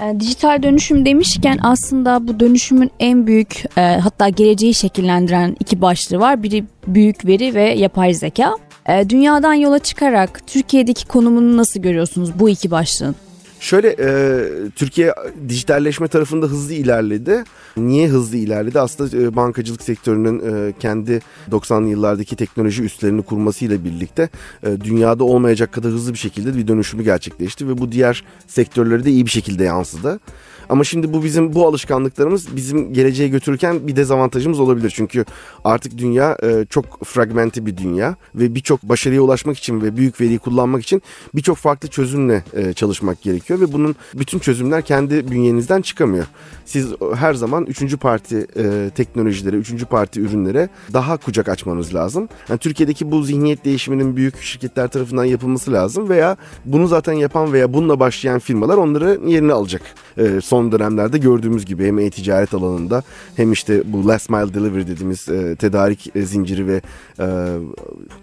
E, 0.00 0.20
dijital 0.20 0.62
dönüşüm 0.62 1.04
demişken 1.04 1.58
aslında 1.62 2.28
bu 2.28 2.40
dönüşümün 2.40 2.90
en 3.00 3.26
büyük 3.26 3.64
e, 3.76 3.80
hatta 3.80 4.28
geleceği 4.28 4.74
şekillendiren 4.74 5.56
iki 5.60 5.80
başlığı 5.80 6.18
var. 6.18 6.42
Biri 6.42 6.64
büyük 6.86 7.26
veri 7.26 7.54
ve 7.54 7.74
yapay 7.74 8.14
zeka. 8.14 8.56
E, 8.88 9.08
dünyadan 9.08 9.54
yola 9.54 9.78
çıkarak 9.78 10.46
Türkiye'deki 10.46 11.06
konumunu 11.06 11.56
nasıl 11.56 11.80
görüyorsunuz 11.80 12.30
bu 12.38 12.48
iki 12.48 12.70
başlığın? 12.70 13.14
Şöyle 13.62 13.96
e, 13.98 14.70
Türkiye 14.76 15.14
dijitalleşme 15.48 16.08
tarafında 16.08 16.46
hızlı 16.46 16.74
ilerledi. 16.74 17.44
Niye 17.76 18.08
hızlı 18.08 18.36
ilerledi? 18.36 18.80
Aslında 18.80 19.22
e, 19.22 19.36
bankacılık 19.36 19.82
sektörünün 19.82 20.38
e, 20.38 20.72
kendi 20.80 21.20
90'lı 21.50 21.88
yıllardaki 21.88 22.36
teknoloji 22.36 22.82
üslerini 22.82 23.22
kurmasıyla 23.22 23.84
birlikte 23.84 24.28
e, 24.62 24.80
dünyada 24.80 25.24
olmayacak 25.24 25.72
kadar 25.72 25.90
hızlı 25.90 26.12
bir 26.12 26.18
şekilde 26.18 26.56
bir 26.56 26.68
dönüşümü 26.68 27.02
gerçekleşti 27.02 27.68
ve 27.68 27.78
bu 27.78 27.92
diğer 27.92 28.24
sektörlere 28.46 29.04
de 29.04 29.10
iyi 29.10 29.26
bir 29.26 29.30
şekilde 29.30 29.64
yansıdı. 29.64 30.20
Ama 30.68 30.84
şimdi 30.84 31.12
bu 31.12 31.24
bizim 31.24 31.54
bu 31.54 31.66
alışkanlıklarımız 31.66 32.56
bizim 32.56 32.92
geleceğe 32.92 33.28
götürürken 33.28 33.86
bir 33.86 33.96
dezavantajımız 33.96 34.60
olabilir. 34.60 34.92
Çünkü 34.96 35.24
artık 35.64 35.98
dünya 35.98 36.36
e, 36.42 36.66
çok 36.70 37.04
fragmenti 37.04 37.66
bir 37.66 37.76
dünya 37.76 38.16
ve 38.34 38.54
birçok 38.54 38.82
başarıya 38.82 39.22
ulaşmak 39.22 39.58
için 39.58 39.80
ve 39.80 39.96
büyük 39.96 40.20
veriyi 40.20 40.38
kullanmak 40.38 40.82
için 40.82 41.02
birçok 41.34 41.56
farklı 41.56 41.88
çözümle 41.88 42.44
e, 42.52 42.72
çalışmak 42.72 43.22
gerekiyor 43.22 43.51
ve 43.60 43.72
bunun 43.72 43.96
bütün 44.14 44.38
çözümler 44.38 44.82
kendi 44.82 45.30
bünyenizden 45.30 45.82
çıkamıyor. 45.82 46.26
Siz 46.64 46.86
her 47.14 47.34
zaman 47.34 47.66
üçüncü 47.66 47.96
parti 47.96 48.46
e, 48.56 48.90
teknolojilere, 48.94 49.56
üçüncü 49.56 49.86
parti 49.86 50.20
ürünlere 50.20 50.68
daha 50.92 51.16
kucak 51.16 51.48
açmanız 51.48 51.94
lazım. 51.94 52.28
Yani 52.48 52.58
Türkiye'deki 52.58 53.10
bu 53.10 53.22
zihniyet 53.22 53.64
değişiminin 53.64 54.16
büyük 54.16 54.42
şirketler 54.42 54.88
tarafından 54.88 55.24
yapılması 55.24 55.72
lazım 55.72 56.08
veya 56.08 56.36
bunu 56.64 56.86
zaten 56.86 57.12
yapan 57.12 57.52
veya 57.52 57.72
bununla 57.72 58.00
başlayan 58.00 58.38
firmalar 58.38 58.76
onları 58.76 59.20
yerine 59.26 59.52
alacak. 59.52 59.82
E, 60.18 60.40
son 60.40 60.72
dönemlerde 60.72 61.18
gördüğümüz 61.18 61.64
gibi 61.64 61.86
hem 61.86 61.98
e-ticaret 61.98 62.54
alanında 62.54 63.02
hem 63.36 63.52
işte 63.52 63.82
bu 63.84 64.08
last 64.08 64.30
mile 64.30 64.54
delivery 64.54 64.86
dediğimiz 64.86 65.28
e, 65.28 65.56
tedarik 65.56 66.16
e, 66.16 66.22
zinciri 66.22 66.66
ve 66.66 66.80
e, 67.20 67.26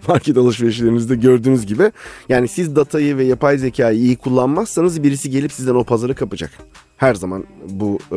market 0.08 0.36
alışverişlerinizde 0.36 1.16
gördüğünüz 1.16 1.66
gibi 1.66 1.92
yani 2.28 2.48
siz 2.48 2.76
datayı 2.76 3.16
ve 3.16 3.24
yapay 3.24 3.58
zekayı 3.58 3.98
iyi 3.98 4.16
kullanmazsanız 4.16 5.02
birisi 5.02 5.19
gelip 5.28 5.52
sizden 5.52 5.74
o 5.74 5.84
pazarı 5.84 6.14
kapacak 6.14 6.50
her 7.00 7.14
zaman 7.14 7.44
bu 7.68 7.98
e, 8.12 8.14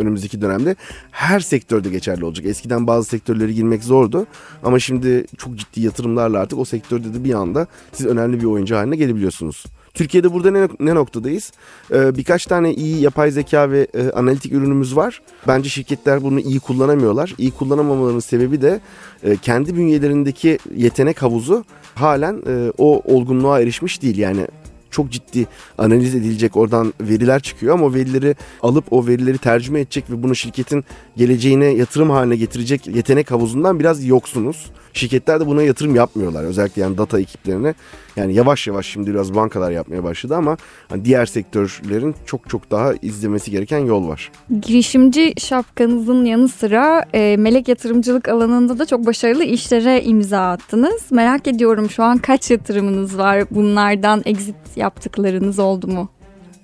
önümüzdeki 0.00 0.40
dönemde 0.40 0.76
her 1.10 1.40
sektörde 1.40 1.90
geçerli 1.90 2.24
olacak. 2.24 2.46
Eskiden 2.46 2.86
bazı 2.86 3.08
sektörlere 3.08 3.52
girmek 3.52 3.84
zordu 3.84 4.26
ama 4.62 4.78
şimdi 4.78 5.26
çok 5.38 5.56
ciddi 5.56 5.80
yatırımlarla 5.80 6.38
artık 6.38 6.58
o 6.58 6.64
sektörde 6.64 7.14
de 7.14 7.24
bir 7.24 7.34
anda 7.34 7.66
siz 7.92 8.06
önemli 8.06 8.40
bir 8.40 8.44
oyuncu 8.44 8.76
haline 8.76 8.96
gelebiliyorsunuz. 8.96 9.64
Türkiye'de 9.94 10.32
burada 10.32 10.50
ne, 10.50 10.68
ne 10.80 10.94
noktadayız? 10.94 11.52
Ee, 11.90 12.16
birkaç 12.16 12.46
tane 12.46 12.74
iyi 12.74 13.02
yapay 13.02 13.30
zeka 13.30 13.70
ve 13.70 13.86
e, 13.94 14.10
analitik 14.10 14.52
ürünümüz 14.52 14.96
var. 14.96 15.22
Bence 15.48 15.68
şirketler 15.68 16.22
bunu 16.22 16.40
iyi 16.40 16.60
kullanamıyorlar. 16.60 17.34
İyi 17.38 17.50
kullanamamalarının 17.50 18.20
sebebi 18.20 18.62
de 18.62 18.80
e, 19.22 19.36
kendi 19.36 19.76
bünyelerindeki 19.76 20.58
yetenek 20.76 21.22
havuzu 21.22 21.64
halen 21.94 22.42
e, 22.46 22.72
o 22.78 23.14
olgunluğa 23.14 23.60
erişmiş 23.60 24.02
değil. 24.02 24.18
Yani 24.18 24.46
çok 24.94 25.10
ciddi 25.10 25.46
analiz 25.78 26.14
edilecek 26.14 26.56
oradan 26.56 26.94
veriler 27.00 27.40
çıkıyor 27.40 27.74
ama 27.74 27.86
o 27.86 27.94
verileri 27.94 28.36
alıp 28.62 28.92
o 28.92 29.06
verileri 29.06 29.38
tercüme 29.38 29.80
edecek 29.80 30.10
ve 30.10 30.22
bunu 30.22 30.34
şirketin 30.34 30.84
geleceğine 31.16 31.64
yatırım 31.64 32.10
haline 32.10 32.36
getirecek 32.36 32.86
yetenek 32.86 33.30
havuzundan 33.30 33.80
biraz 33.80 34.04
yoksunuz. 34.04 34.70
Şirketler 34.94 35.40
de 35.40 35.46
buna 35.46 35.62
yatırım 35.62 35.94
yapmıyorlar. 35.94 36.44
Özellikle 36.44 36.82
yani 36.82 36.98
data 36.98 37.20
ekiplerine. 37.20 37.74
Yani 38.16 38.34
yavaş 38.34 38.66
yavaş 38.66 38.86
şimdi 38.86 39.10
biraz 39.10 39.34
bankalar 39.34 39.70
yapmaya 39.70 40.04
başladı 40.04 40.36
ama 40.36 40.56
hani 40.88 41.04
diğer 41.04 41.26
sektörlerin 41.26 42.14
çok 42.26 42.48
çok 42.50 42.70
daha 42.70 42.92
izlemesi 43.02 43.50
gereken 43.50 43.78
yol 43.78 44.08
var. 44.08 44.32
Girişimci 44.60 45.34
şapkanızın 45.38 46.24
yanı 46.24 46.48
sıra 46.48 47.04
e, 47.14 47.36
melek 47.36 47.68
yatırımcılık 47.68 48.28
alanında 48.28 48.78
da 48.78 48.86
çok 48.86 49.06
başarılı 49.06 49.44
işlere 49.44 50.02
imza 50.02 50.50
attınız. 50.50 51.02
Merak 51.10 51.46
ediyorum 51.46 51.90
şu 51.90 52.02
an 52.02 52.18
kaç 52.18 52.50
yatırımınız 52.50 53.18
var? 53.18 53.44
Bunlardan 53.50 54.22
exit 54.24 54.56
yaptıklarınız 54.76 55.58
oldu 55.58 55.86
mu? 55.86 56.08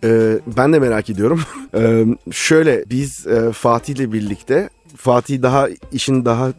Ee, 0.04 0.38
ben 0.56 0.72
de 0.72 0.78
merak 0.78 1.10
ediyorum. 1.10 1.40
ee, 1.74 2.04
şöyle 2.32 2.84
biz 2.90 3.26
e, 3.26 3.52
Fatih 3.52 3.94
ile 3.94 4.12
birlikte 4.12 4.68
Fatih 4.96 5.42
daha 5.42 5.68
işin 5.92 6.24
daha 6.24 6.52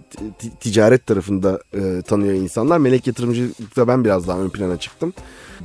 ticaret 0.59 1.05
tarafında 1.05 1.61
e, 1.73 2.01
tanıyor 2.01 2.33
insanlar. 2.33 2.77
Melek 2.77 3.07
yatırımcılıkta 3.07 3.87
ben 3.87 4.05
biraz 4.05 4.27
daha 4.27 4.39
ön 4.39 4.49
plana 4.49 4.77
çıktım. 4.77 5.13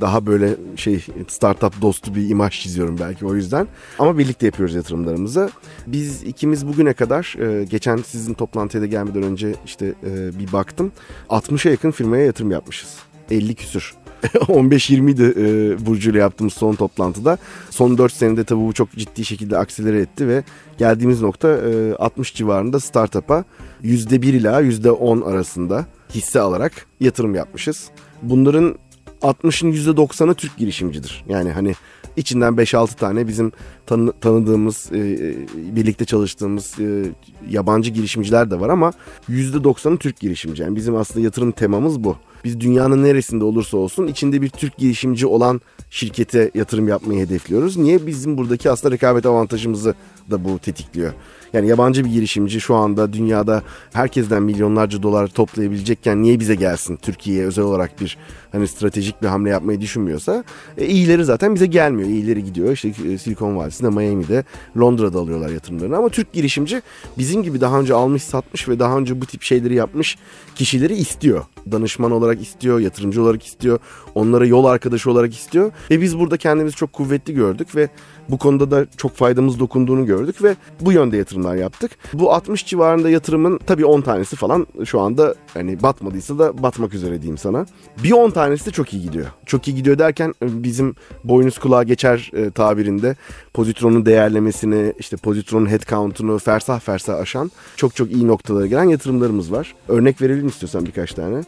Daha 0.01 0.25
böyle 0.25 0.55
şey 0.75 1.05
startup 1.27 1.81
dostu 1.81 2.15
bir 2.15 2.29
imaj 2.29 2.61
çiziyorum 2.61 2.97
belki 2.99 3.25
o 3.25 3.35
yüzden. 3.35 3.67
Ama 3.99 4.17
birlikte 4.17 4.45
yapıyoruz 4.45 4.75
yatırımlarımızı. 4.75 5.49
Biz 5.87 6.23
ikimiz 6.23 6.67
bugüne 6.67 6.93
kadar 6.93 7.35
e, 7.39 7.63
geçen 7.65 7.97
sizin 7.97 8.33
toplantıya 8.33 8.83
da 8.83 8.87
gelmeden 8.87 9.23
önce 9.23 9.55
işte 9.65 9.93
e, 10.03 10.39
bir 10.39 10.53
baktım. 10.53 10.91
60'a 11.29 11.71
yakın 11.71 11.91
firmaya 11.91 12.25
yatırım 12.25 12.51
yapmışız. 12.51 12.95
50 13.31 13.55
küsür. 13.55 13.93
15-20'ydi 14.33 15.23
e, 15.23 15.85
Burcu 15.85 16.11
ile 16.11 16.19
yaptığımız 16.19 16.53
son 16.53 16.75
toplantıda. 16.75 17.37
Son 17.69 17.97
4 17.97 18.13
senede 18.13 18.43
tabii 18.43 18.67
bu 18.67 18.73
çok 18.73 18.91
ciddi 18.91 19.25
şekilde 19.25 19.57
akselere 19.57 19.99
etti 19.99 20.27
ve 20.27 20.43
geldiğimiz 20.77 21.21
nokta 21.21 21.49
e, 21.49 21.93
60 21.95 22.35
civarında 22.35 22.79
startup'a 22.79 23.43
%1 23.83 24.25
ila 24.25 24.61
%10 24.61 25.25
arasında 25.25 25.85
hisse 26.15 26.39
alarak 26.39 26.85
yatırım 26.99 27.35
yapmışız. 27.35 27.89
Bunların 28.21 28.75
60'ın 29.21 29.71
%90'ı 29.71 30.33
Türk 30.33 30.57
girişimcidir. 30.57 31.25
Yani 31.29 31.51
hani 31.51 31.73
içinden 32.17 32.53
5-6 32.53 32.95
tane 32.95 33.27
bizim 33.27 33.51
tanı, 33.85 34.13
tanıdığımız, 34.21 34.89
e, 34.91 34.97
e, 34.97 35.35
birlikte 35.75 36.05
çalıştığımız 36.05 36.79
e, 36.79 37.03
yabancı 37.49 37.91
girişimciler 37.91 38.51
de 38.51 38.59
var 38.59 38.69
ama 38.69 38.93
%90'ı 39.29 39.97
Türk 39.97 40.19
girişimci. 40.19 40.63
Yani 40.63 40.75
bizim 40.75 40.95
aslında 40.95 41.25
yatırım 41.25 41.51
temamız 41.51 42.03
bu. 42.03 42.15
Biz 42.43 42.59
dünyanın 42.59 43.03
neresinde 43.03 43.43
olursa 43.43 43.77
olsun 43.77 44.07
içinde 44.07 44.41
bir 44.41 44.49
Türk 44.49 44.77
girişimci 44.77 45.27
olan 45.27 45.61
şirkete 45.89 46.51
yatırım 46.55 46.87
yapmayı 46.87 47.19
hedefliyoruz. 47.19 47.77
Niye? 47.77 48.07
Bizim 48.07 48.37
buradaki 48.37 48.71
aslında 48.71 48.95
rekabet 48.95 49.25
avantajımızı 49.25 49.95
da 50.31 50.43
bu 50.43 50.59
tetikliyor. 50.59 51.13
Yani 51.53 51.67
yabancı 51.67 52.05
bir 52.05 52.09
girişimci 52.09 52.61
şu 52.61 52.75
anda 52.75 53.13
dünyada 53.13 53.63
herkesten 53.93 54.43
milyonlarca 54.43 55.03
dolar 55.03 55.27
toplayabilecekken 55.27 56.21
niye 56.21 56.39
bize 56.39 56.55
gelsin 56.55 56.95
Türkiye'ye 56.95 57.45
özel 57.45 57.65
olarak 57.65 58.01
bir 58.01 58.17
hani 58.51 58.67
stratejik 58.67 59.21
bir 59.21 59.27
hamle 59.27 59.49
yapmayı 59.49 59.81
düşünmüyorsa 59.81 60.43
e, 60.77 60.85
iyileri 60.85 61.25
zaten 61.25 61.55
bize 61.55 61.65
gelmiyor. 61.65 62.09
İyileri 62.09 62.43
gidiyor. 62.43 62.71
İşte 62.71 62.87
e, 62.87 63.17
Silikon 63.17 63.57
Vadisi'nde, 63.57 63.89
Miami'de, 63.89 64.43
Londra'da 64.77 65.19
alıyorlar 65.19 65.49
yatırımlarını. 65.49 65.97
Ama 65.97 66.09
Türk 66.09 66.33
girişimci 66.33 66.81
bizim 67.17 67.43
gibi 67.43 67.61
daha 67.61 67.79
önce 67.79 67.93
almış, 67.93 68.23
satmış 68.23 68.69
ve 68.69 68.79
daha 68.79 68.97
önce 68.97 69.21
bu 69.21 69.25
tip 69.25 69.41
şeyleri 69.41 69.75
yapmış 69.75 70.17
kişileri 70.55 70.95
istiyor. 70.95 71.45
Danışman 71.71 72.11
olarak 72.11 72.41
istiyor, 72.41 72.79
yatırımcı 72.79 73.23
olarak 73.23 73.45
istiyor, 73.45 73.79
onlara 74.15 74.45
yol 74.45 74.65
arkadaşı 74.65 75.11
olarak 75.11 75.33
istiyor. 75.33 75.71
Ve 75.91 76.01
biz 76.01 76.19
burada 76.19 76.37
kendimizi 76.37 76.75
çok 76.75 76.93
kuvvetli 76.93 77.33
gördük 77.33 77.75
ve 77.75 77.89
bu 78.29 78.37
konuda 78.37 78.71
da 78.71 78.85
çok 78.97 79.15
faydamız 79.15 79.59
dokunduğunu 79.59 80.05
gördük 80.05 80.43
ve 80.43 80.55
bu 80.81 80.91
yönde 80.91 81.17
yatırımlar 81.17 81.55
yaptık. 81.55 81.91
Bu 82.13 82.33
60 82.33 82.65
civarında 82.65 83.09
yatırımın 83.09 83.59
tabii 83.67 83.85
10 83.85 84.01
tanesi 84.01 84.35
falan 84.35 84.67
şu 84.85 84.99
anda 84.99 85.35
hani 85.53 85.83
batmadıysa 85.83 86.39
da 86.39 86.63
batmak 86.63 86.93
üzere 86.93 87.21
diyeyim 87.21 87.37
sana. 87.37 87.65
Bir 88.03 88.11
10 88.11 88.29
tanesi 88.29 88.65
de 88.65 88.71
çok 88.71 88.93
iyi 88.93 89.01
gidiyor. 89.03 89.25
Çok 89.45 89.67
iyi 89.67 89.75
gidiyor 89.75 89.99
derken 89.99 90.33
e, 90.43 90.63
bizim 90.63 90.95
boynuz 91.23 91.57
kulağa 91.57 91.83
geçer 91.83 92.31
e, 92.33 92.51
tabirinde 92.51 93.15
pozitronun 93.53 94.05
değerlemesini, 94.05 94.93
işte 94.99 95.17
pozitronun 95.17 95.69
headcount'unu 95.69 96.39
fersah 96.39 96.79
fersah 96.79 97.19
aşan 97.19 97.51
çok 97.75 97.95
çok 97.95 98.11
iyi 98.11 98.27
noktalara 98.27 98.65
gelen 98.65 98.83
yatırımlarımız 98.83 99.51
var. 99.51 99.75
Örnek 99.87 100.21
verelim 100.21 100.47
istiyorsan 100.47 100.85
birkaç 100.85 101.13
tane. 101.13 101.41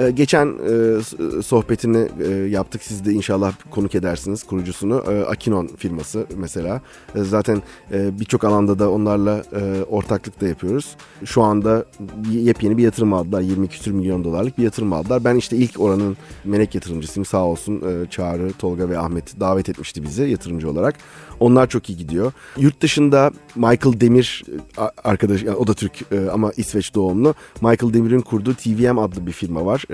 Ee, 0.00 0.10
geçen 0.10 0.46
e, 0.46 1.42
sohbetini 1.42 2.08
e, 2.24 2.28
yaptık. 2.34 2.82
Siz 2.82 3.04
de 3.04 3.12
inşallah 3.12 3.52
konuk 3.70 3.94
edersiniz 3.94 4.42
kurucusunu. 4.42 5.04
E, 5.08 5.24
Akinon 5.24 5.66
firması 5.66 6.26
mesela. 6.36 6.80
E, 7.14 7.22
zaten 7.24 7.62
e, 7.92 8.20
birçok 8.20 8.44
alanda 8.44 8.78
da 8.78 8.90
onlarla 8.90 9.42
e, 9.52 9.82
ortaklık 9.82 10.40
da 10.40 10.48
yapıyoruz. 10.48 10.96
Şu 11.24 11.42
anda 11.42 11.84
yepyeni 12.30 12.76
bir 12.76 12.82
yatırım 12.82 13.12
aldılar. 13.12 13.40
20 13.40 13.68
küsür 13.68 13.92
milyon 13.92 14.24
dolarlık 14.24 14.58
bir 14.58 14.62
yatırım 14.62 14.92
aldılar. 14.92 15.24
Ben 15.24 15.36
işte 15.36 15.56
ilk 15.56 15.80
oranın 15.80 16.16
melek 16.44 16.74
yatırımcısıyım. 16.74 17.24
Sağ 17.24 17.44
olsun 17.44 17.82
e, 17.82 18.10
Çağrı, 18.10 18.52
Tolga 18.52 18.90
ve 18.90 18.98
Ahmet 18.98 19.40
davet 19.40 19.68
etmişti 19.68 20.02
bizi 20.02 20.22
yatırımcı 20.22 20.70
olarak. 20.70 20.94
Onlar 21.40 21.68
çok 21.68 21.90
iyi 21.90 21.96
gidiyor. 21.98 22.32
Yurt 22.56 22.80
dışında 22.80 23.30
Michael 23.54 24.00
Demir 24.00 24.44
arkadaş, 25.04 25.42
yani 25.42 25.56
o 25.56 25.66
da 25.66 25.74
Türk 25.74 26.12
e, 26.12 26.30
ama 26.30 26.52
İsveç 26.56 26.94
doğumlu. 26.94 27.34
Michael 27.60 27.94
Demir'in 27.94 28.20
kurduğu 28.20 28.54
TVM 28.54 28.98
adlı 28.98 29.26
bir 29.26 29.32
firma 29.32 29.66
var. 29.66 29.84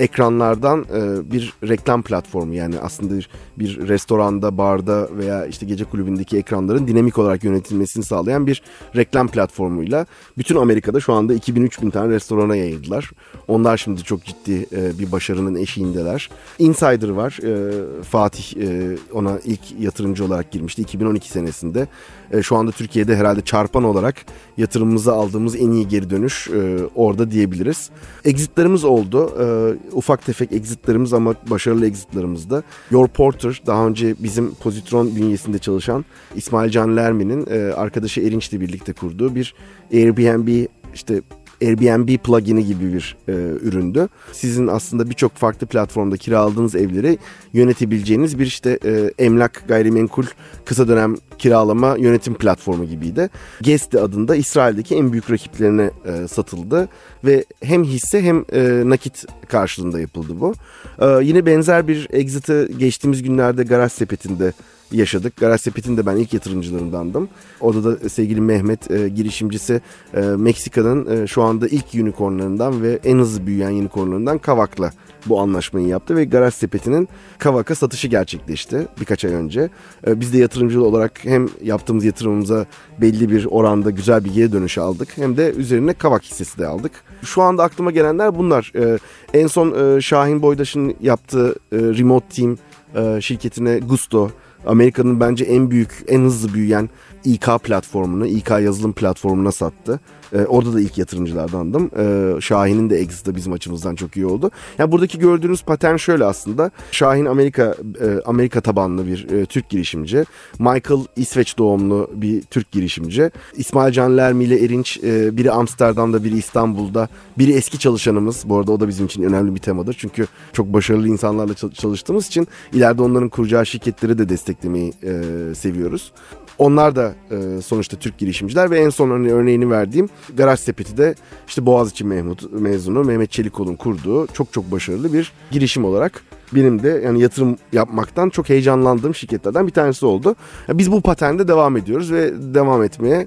Ekranlardan 0.00 0.86
e, 0.94 1.32
bir 1.32 1.52
reklam 1.68 2.02
platformu 2.02 2.54
yani 2.54 2.78
aslında 2.78 3.16
bir, 3.16 3.28
bir 3.58 3.88
restoranda, 3.88 4.58
barda 4.58 5.08
veya 5.16 5.46
işte 5.46 5.66
gece 5.66 5.84
kulübündeki 5.84 6.38
ekranların 6.38 6.88
dinamik 6.88 7.18
olarak 7.18 7.44
yönetilmesini 7.44 8.04
sağlayan 8.04 8.46
bir 8.46 8.62
reklam 8.96 9.28
platformuyla 9.28 10.06
bütün 10.38 10.56
Amerika'da 10.56 11.00
şu 11.00 11.12
anda 11.12 11.34
2000-3000 11.34 11.90
tane 11.90 12.14
restorana 12.14 12.56
yayıldılar. 12.56 13.10
Onlar 13.48 13.76
şimdi 13.76 14.02
çok 14.02 14.24
ciddi 14.24 14.66
e, 14.72 14.98
bir 14.98 15.12
başarının 15.12 15.54
eşiğindeler. 15.54 16.30
Insider 16.58 17.08
var. 17.08 17.38
E, 17.44 18.02
Fatih 18.02 18.56
e, 18.56 18.96
ona 19.12 19.38
ilk 19.44 19.60
yatırımcı 19.80 20.24
olarak 20.24 20.52
girmişti 20.52 20.82
2012 20.82 21.30
senesinde. 21.30 21.88
E, 22.32 22.42
şu 22.42 22.56
anda 22.56 22.72
Türkiye'de 22.72 23.16
herhalde 23.16 23.40
çarpan 23.40 23.84
olarak 23.84 24.16
yatırımımıza 24.56 25.14
aldığımız 25.14 25.56
en 25.56 25.70
iyi 25.70 25.88
geri 25.88 26.10
dönüş 26.10 26.48
e, 26.48 26.78
orada 26.94 27.30
diyebiliriz. 27.30 27.90
Exitlerimiz 28.24 28.84
oldu. 28.84 29.32
E, 29.40 29.89
ufak 29.92 30.26
tefek 30.26 30.52
exitlerimiz 30.52 31.12
ama 31.12 31.34
başarılı 31.50 31.86
exitlerimiz 31.86 32.50
de. 32.50 32.62
Your 32.90 33.08
Porter 33.08 33.62
daha 33.66 33.86
önce 33.86 34.14
bizim 34.18 34.54
Positron 34.54 35.16
bünyesinde 35.16 35.58
çalışan 35.58 36.04
İsmail 36.34 36.70
Can 36.70 36.96
Lermi'nin 36.96 37.46
e, 37.50 37.72
arkadaşı 37.72 38.20
Erinç'le 38.20 38.52
birlikte 38.52 38.92
kurduğu 38.92 39.34
bir 39.34 39.54
Airbnb 39.92 40.66
işte 40.94 41.22
Airbnb 41.62 42.18
plugin'i 42.18 42.66
gibi 42.66 42.92
bir 42.92 43.16
e, 43.28 43.32
üründü. 43.62 44.08
Sizin 44.32 44.66
aslında 44.66 45.10
birçok 45.10 45.36
farklı 45.36 45.66
platformda 45.66 46.16
kiraladığınız 46.16 46.74
evleri 46.74 47.18
yönetebileceğiniz 47.52 48.38
bir 48.38 48.46
işte 48.46 48.78
e, 48.84 49.24
emlak 49.24 49.64
gayrimenkul 49.68 50.24
kısa 50.64 50.88
dönem 50.88 51.16
kiralama 51.40 51.96
yönetim 51.96 52.34
platformu 52.34 52.84
gibiydi. 52.84 53.30
Gesti 53.62 54.00
adında 54.00 54.36
İsrail'deki 54.36 54.96
en 54.96 55.12
büyük 55.12 55.30
rakiplerine 55.30 55.90
e, 56.04 56.28
satıldı 56.28 56.88
ve 57.24 57.44
hem 57.62 57.84
hisse 57.84 58.22
hem 58.22 58.44
e, 58.52 58.82
nakit 58.84 59.24
karşılığında 59.48 60.00
yapıldı 60.00 60.32
bu. 60.40 60.54
E, 60.98 61.24
yine 61.24 61.46
benzer 61.46 61.88
bir 61.88 62.08
exit'i 62.10 62.68
geçtiğimiz 62.78 63.22
günlerde 63.22 63.62
Garaj 63.62 63.92
Sepeti'nde 63.92 64.52
yaşadık. 64.92 65.36
Garaj 65.36 65.60
Sepet'in 65.60 65.96
de 65.96 66.06
ben 66.06 66.16
ilk 66.16 66.34
yatırımcılarındandım. 66.34 67.28
Orada 67.60 67.84
da 67.84 68.08
sevgili 68.08 68.40
Mehmet 68.40 68.90
e, 68.90 69.08
girişimcisi 69.08 69.80
e, 70.14 70.20
Meksika'nın 70.20 71.22
e, 71.22 71.26
şu 71.26 71.42
anda 71.42 71.68
ilk 71.68 71.94
unicornlarından 71.94 72.82
ve 72.82 72.98
en 73.04 73.18
hızlı 73.18 73.46
büyüyen 73.46 73.72
unicornlarından 73.72 74.38
Kavak'la 74.38 74.92
bu 75.26 75.40
anlaşmayı 75.40 75.86
yaptı 75.86 76.16
ve 76.16 76.24
Garaj 76.24 76.54
Sepeti'nin 76.54 77.08
Kavak'a 77.38 77.74
satışı 77.74 78.08
gerçekleşti 78.08 78.88
birkaç 79.00 79.24
ay 79.24 79.32
önce. 79.32 79.70
E, 80.06 80.20
biz 80.20 80.32
de 80.32 80.38
yatırımcı 80.38 80.84
olarak 80.84 81.26
hem 81.30 81.48
yaptığımız 81.62 82.04
yatırımımıza 82.04 82.66
belli 83.00 83.30
bir 83.30 83.44
oranda 83.44 83.90
güzel 83.90 84.24
bir 84.24 84.32
geri 84.34 84.52
dönüş 84.52 84.78
aldık 84.78 85.08
hem 85.16 85.36
de 85.36 85.52
üzerine 85.52 85.94
Kavak 85.94 86.22
hissesi 86.22 86.58
de 86.58 86.66
aldık. 86.66 86.92
Şu 87.22 87.42
anda 87.42 87.62
aklıma 87.62 87.90
gelenler 87.90 88.38
bunlar. 88.38 88.72
E, 88.76 88.98
en 89.34 89.46
son 89.46 89.96
e, 89.96 90.00
Şahin 90.00 90.42
Boydaş'ın 90.42 90.94
yaptığı 91.00 91.54
e, 91.72 91.76
Remote 91.76 92.26
Team 92.28 92.56
e, 92.94 93.20
şirketine 93.20 93.78
Gusto 93.78 94.30
Amerika'nın 94.66 95.20
bence 95.20 95.44
en 95.44 95.70
büyük, 95.70 96.04
en 96.08 96.20
hızlı 96.20 96.54
büyüyen 96.54 96.88
İK 97.24 97.46
platformunu, 97.62 98.26
İK 98.26 98.50
yazılım 98.50 98.92
platformuna 98.92 99.52
sattı. 99.52 100.00
Ee, 100.32 100.38
orada 100.38 100.74
da 100.74 100.80
ilk 100.80 100.98
yatırımcılardandım. 100.98 101.90
Ee, 101.98 102.40
Şahin'in 102.40 102.90
de 102.90 102.98
exit'i 102.98 103.34
bizim 103.34 103.52
açımızdan 103.52 103.94
çok 103.94 104.16
iyi 104.16 104.26
oldu. 104.26 104.50
Yani 104.78 104.92
buradaki 104.92 105.18
gördüğünüz 105.18 105.62
patern 105.62 105.96
şöyle 105.96 106.24
aslında. 106.24 106.70
Şahin 106.90 107.26
Amerika 107.26 107.74
e, 108.00 108.20
Amerika 108.24 108.60
tabanlı 108.60 109.06
bir 109.06 109.30
e, 109.30 109.46
Türk 109.46 109.68
girişimci. 109.68 110.24
Michael 110.58 111.04
İsveç 111.16 111.58
doğumlu 111.58 112.10
bir 112.14 112.42
Türk 112.42 112.70
girişimci. 112.70 113.30
İsmail 113.56 113.92
Can 113.92 114.16
Lermi 114.16 114.44
ile 114.44 114.64
Erinç 114.64 114.98
e, 115.04 115.36
biri 115.36 115.50
Amsterdam'da 115.50 116.24
biri 116.24 116.36
İstanbul'da. 116.38 117.08
Biri 117.38 117.52
eski 117.52 117.78
çalışanımız. 117.78 118.42
Bu 118.46 118.58
arada 118.58 118.72
o 118.72 118.80
da 118.80 118.88
bizim 118.88 119.06
için 119.06 119.22
önemli 119.22 119.54
bir 119.54 119.60
temadır. 119.60 119.96
Çünkü 119.98 120.26
çok 120.52 120.72
başarılı 120.72 121.08
insanlarla 121.08 121.54
çalıştığımız 121.54 122.26
için 122.26 122.48
ileride 122.72 123.02
onların 123.02 123.28
kuracağı 123.28 123.66
şirketleri 123.66 124.18
de 124.18 124.28
desteklemeyi 124.28 124.92
e, 125.02 125.22
seviyoruz. 125.54 126.12
Onlar 126.60 126.96
da 126.96 127.14
e, 127.30 127.62
sonuçta 127.62 127.96
Türk 127.96 128.18
girişimciler 128.18 128.70
ve 128.70 128.78
en 128.80 128.90
son 128.90 129.10
örneğini 129.10 129.70
verdiğim 129.70 130.08
Garaj 130.36 130.60
Sepeti 130.60 130.96
de 130.96 131.14
işte 131.48 131.66
Boğaziçi 131.66 132.04
Mehmut 132.04 132.52
mezunu 132.52 133.04
Mehmet 133.04 133.30
Çelikol'un 133.30 133.76
kurduğu 133.76 134.26
çok 134.26 134.52
çok 134.52 134.72
başarılı 134.72 135.12
bir 135.12 135.32
girişim 135.50 135.84
olarak 135.84 136.22
benim 136.52 136.82
de 136.82 137.02
yani 137.04 137.22
yatırım 137.22 137.56
yapmaktan 137.72 138.30
çok 138.30 138.48
heyecanlandığım 138.48 139.14
şirketlerden 139.14 139.66
bir 139.66 139.72
tanesi 139.72 140.06
oldu. 140.06 140.36
Biz 140.68 140.92
bu 140.92 141.00
paternde 141.00 141.48
devam 141.48 141.76
ediyoruz 141.76 142.12
ve 142.12 142.32
devam 142.54 142.82
etmeye 142.82 143.26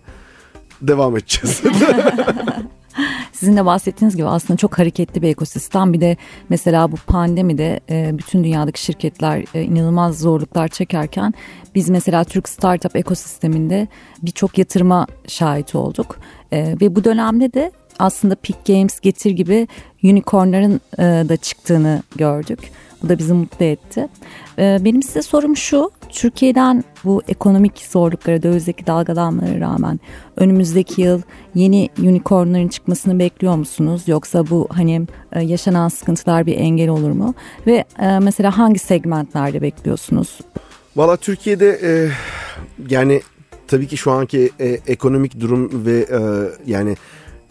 devam 0.82 1.18
edeceğiz. 1.18 1.62
Sizin 3.32 3.58
de 3.58 3.66
bahsettiğiniz 3.66 4.16
gibi 4.16 4.28
aslında 4.28 4.58
çok 4.58 4.80
hareketli 4.80 5.22
bir 5.22 5.30
ekosistem. 5.30 5.94
Bir 5.94 6.02
de 6.02 6.18
mesela 6.50 6.92
bu 6.92 6.96
pandemide 6.96 7.80
e, 7.90 8.18
bütün 8.18 8.44
dünyadaki 8.44 8.82
şirketler 8.84 9.46
e, 9.54 9.62
inanılmaz 9.62 10.20
zorluklar 10.20 10.68
çekerken 10.68 11.34
biz 11.76 11.90
mesela 11.90 12.24
Türk 12.24 12.50
startup 12.50 12.96
ekosisteminde 12.96 13.88
birçok 14.22 14.58
yatırıma 14.58 15.08
şahit 15.28 15.76
olduk. 15.76 16.18
E, 16.52 16.76
ve 16.82 16.96
bu 16.96 17.04
dönemde 17.04 17.54
de 17.54 17.72
aslında 18.00 18.36
Peak 18.36 18.66
Games, 18.66 19.00
Getir 19.00 19.32
gibi 19.32 19.68
unicornların 20.04 20.82
da 21.30 21.38
çıktığını 21.38 22.04
gördük. 22.16 22.60
Bu 23.04 23.10
da 23.10 23.18
bizi 23.18 23.34
mutlu 23.34 23.66
etti. 23.66 24.08
Benim 24.58 25.04
size 25.04 25.22
sorum 25.22 25.58
şu. 25.58 25.92
Türkiye'den 26.14 26.84
bu 27.04 27.22
ekonomik 27.28 27.80
zorluklara, 27.80 28.44
dövizdeki 28.44 28.88
dalgalanmalara 28.88 29.60
rağmen 29.60 30.00
önümüzdeki 30.38 31.02
yıl 31.02 31.22
yeni 31.56 31.90
unicornların 32.02 32.68
çıkmasını 32.68 33.20
bekliyor 33.20 33.56
musunuz? 33.56 34.04
Yoksa 34.08 34.50
bu 34.50 34.68
hani 34.70 35.08
e, 35.32 35.42
yaşanan 35.42 35.88
sıkıntılar 35.88 36.46
bir 36.46 36.58
engel 36.58 36.90
olur 36.90 37.12
mu? 37.12 37.34
Ve 37.68 37.86
e, 38.00 38.20
mesela 38.20 38.58
hangi 38.58 38.80
segmentlerde 38.80 39.62
bekliyorsunuz? 39.62 40.40
Valla 40.96 41.18
Türkiye'de 41.18 41.80
e, 41.84 42.10
yani 42.90 43.22
tabii 43.68 43.88
ki 43.88 43.98
şu 43.98 44.12
anki 44.12 44.52
e, 44.60 44.68
ekonomik 44.68 45.40
durum 45.40 45.86
ve 45.86 46.00
e, 46.00 46.20
yani 46.72 46.96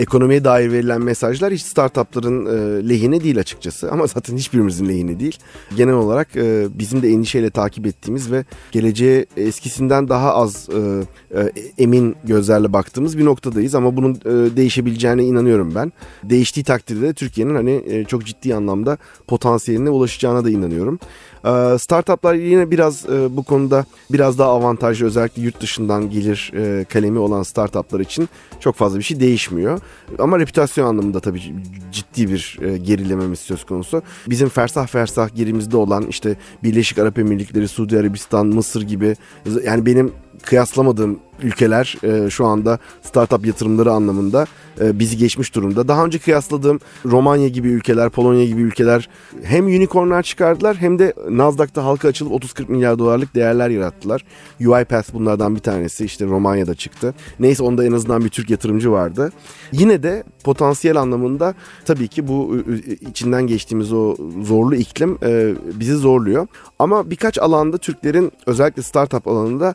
ekonomiye 0.03 0.45
dair 0.45 0.73
verilen 0.73 1.01
mesajlar 1.01 1.53
hiç 1.53 1.63
startupların 1.63 2.47
e, 2.47 2.89
lehine 2.89 3.25
değil 3.25 3.39
açıkçası. 3.39 3.91
Ama 3.91 4.07
zaten 4.07 4.37
hiçbirimizin 4.37 4.89
lehine 4.89 5.21
değil. 5.21 5.39
Genel 5.77 5.95
olarak 5.95 6.37
e, 6.37 6.67
bizim 6.79 7.03
de 7.03 7.09
endişeyle 7.09 7.51
takip 7.51 7.87
ettiğimiz 7.87 8.33
ve 8.33 8.45
geleceğe 8.73 9.27
eskisinden 9.37 10.09
daha 10.09 10.35
az 10.35 10.69
e, 10.69 11.03
e, 11.39 11.53
emin 11.79 12.17
gözlerle 12.25 12.73
baktığımız 12.73 13.19
bir 13.19 13.25
noktadayız. 13.25 13.75
Ama 13.75 13.97
bunun 13.97 14.15
e, 14.15 14.57
değişebileceğine 14.57 15.25
inanıyorum 15.25 15.75
ben. 15.75 15.93
Değiştiği 16.25 16.65
takdirde 16.65 17.13
Türkiye'nin 17.15 17.55
hani 17.55 17.83
e, 17.87 18.05
çok 18.05 18.27
ciddi 18.27 18.55
anlamda 18.55 18.99
potansiyeline 19.27 19.91
ulaşacağına 19.91 20.45
da 20.45 20.51
inanıyorum. 20.51 20.99
Ee, 21.45 21.79
startuplar 21.79 22.35
yine 22.35 22.71
biraz 22.71 23.07
e, 23.07 23.37
bu 23.37 23.43
konuda 23.43 23.85
biraz 24.11 24.39
daha 24.39 24.51
avantajlı 24.51 25.07
özellikle 25.07 25.43
yurt 25.43 25.61
dışından 25.61 26.11
gelir 26.11 26.53
e, 26.57 26.85
kalemi 26.85 27.19
olan 27.19 27.43
startuplar 27.43 28.01
için 28.01 28.29
çok 28.61 28.77
fazla 28.77 28.99
bir 28.99 29.05
şey 29.05 29.21
değişmiyor. 29.21 29.81
Ama 30.19 30.39
reputasyon 30.39 30.87
anlamında 30.87 31.21
tabii 31.21 31.43
ciddi 31.93 32.31
bir 32.31 32.59
e, 32.63 32.77
gerilememiz 32.77 33.39
söz 33.39 33.65
konusu. 33.65 34.03
Bizim 34.27 34.49
fersah 34.49 34.87
fersah 34.87 35.35
gerimizde 35.35 35.77
olan 35.77 36.07
işte 36.07 36.37
Birleşik 36.63 36.99
Arap 36.99 37.19
Emirlikleri, 37.19 37.69
Suudi 37.69 37.99
Arabistan, 37.99 38.47
Mısır 38.47 38.83
gibi 38.83 39.17
yani 39.65 39.87
benim 39.87 40.13
kıyaslamadığım 40.43 41.19
ülkeler 41.43 41.97
e, 42.03 42.31
şu 42.31 42.47
anda 42.47 42.79
startup 43.03 43.47
yatırımları 43.47 43.93
anlamında 43.93 44.47
e, 44.81 44.99
bizi 44.99 45.17
geçmiş 45.17 45.55
durumda. 45.55 45.89
Daha 45.89 46.05
önce 46.05 46.19
kıyasladığım 46.19 46.81
Romanya 47.07 47.49
gibi 47.49 47.69
ülkeler, 47.69 48.11
Polonya 48.11 48.45
gibi 48.45 48.61
ülkeler 48.61 49.09
hem 49.43 49.67
unicornlar 49.67 50.23
çıkardılar 50.23 50.77
hem 50.77 50.99
de 50.99 51.15
Nasdaq'ta 51.31 51.85
halka 51.85 52.09
açılıp 52.09 52.33
30-40 52.33 52.71
milyar 52.71 52.99
dolarlık 52.99 53.35
değerler 53.35 53.71
yarattılar. 53.71 54.25
UiPath 54.61 55.15
bunlardan 55.15 55.55
bir 55.55 55.61
tanesi 55.61 56.05
işte 56.05 56.27
Romanya'da 56.27 56.75
çıktı. 56.75 57.15
Neyse 57.41 57.63
onda 57.63 57.85
en 57.85 57.93
azından 57.93 58.25
bir 58.25 58.29
Türk 58.29 58.51
yatırımcı 58.51 58.93
vardı. 58.93 59.33
Yine 59.73 60.03
de 60.03 60.25
potansiyel 60.45 60.97
anlamında 60.97 61.55
tabii 61.85 62.09
ki 62.09 62.29
bu 62.29 62.57
içinden 63.11 63.47
geçtiğimiz 63.47 63.93
o 63.93 64.17
zorlu 64.43 64.75
iklim 64.75 65.19
e, 65.23 65.55
bizi 65.75 65.95
zorluyor. 65.95 66.47
Ama 66.79 67.11
birkaç 67.11 67.39
alanda 67.39 67.79
Türklerin 67.79 68.33
özellikle 68.47 68.83
startup 68.83 69.29
alanında 69.29 69.75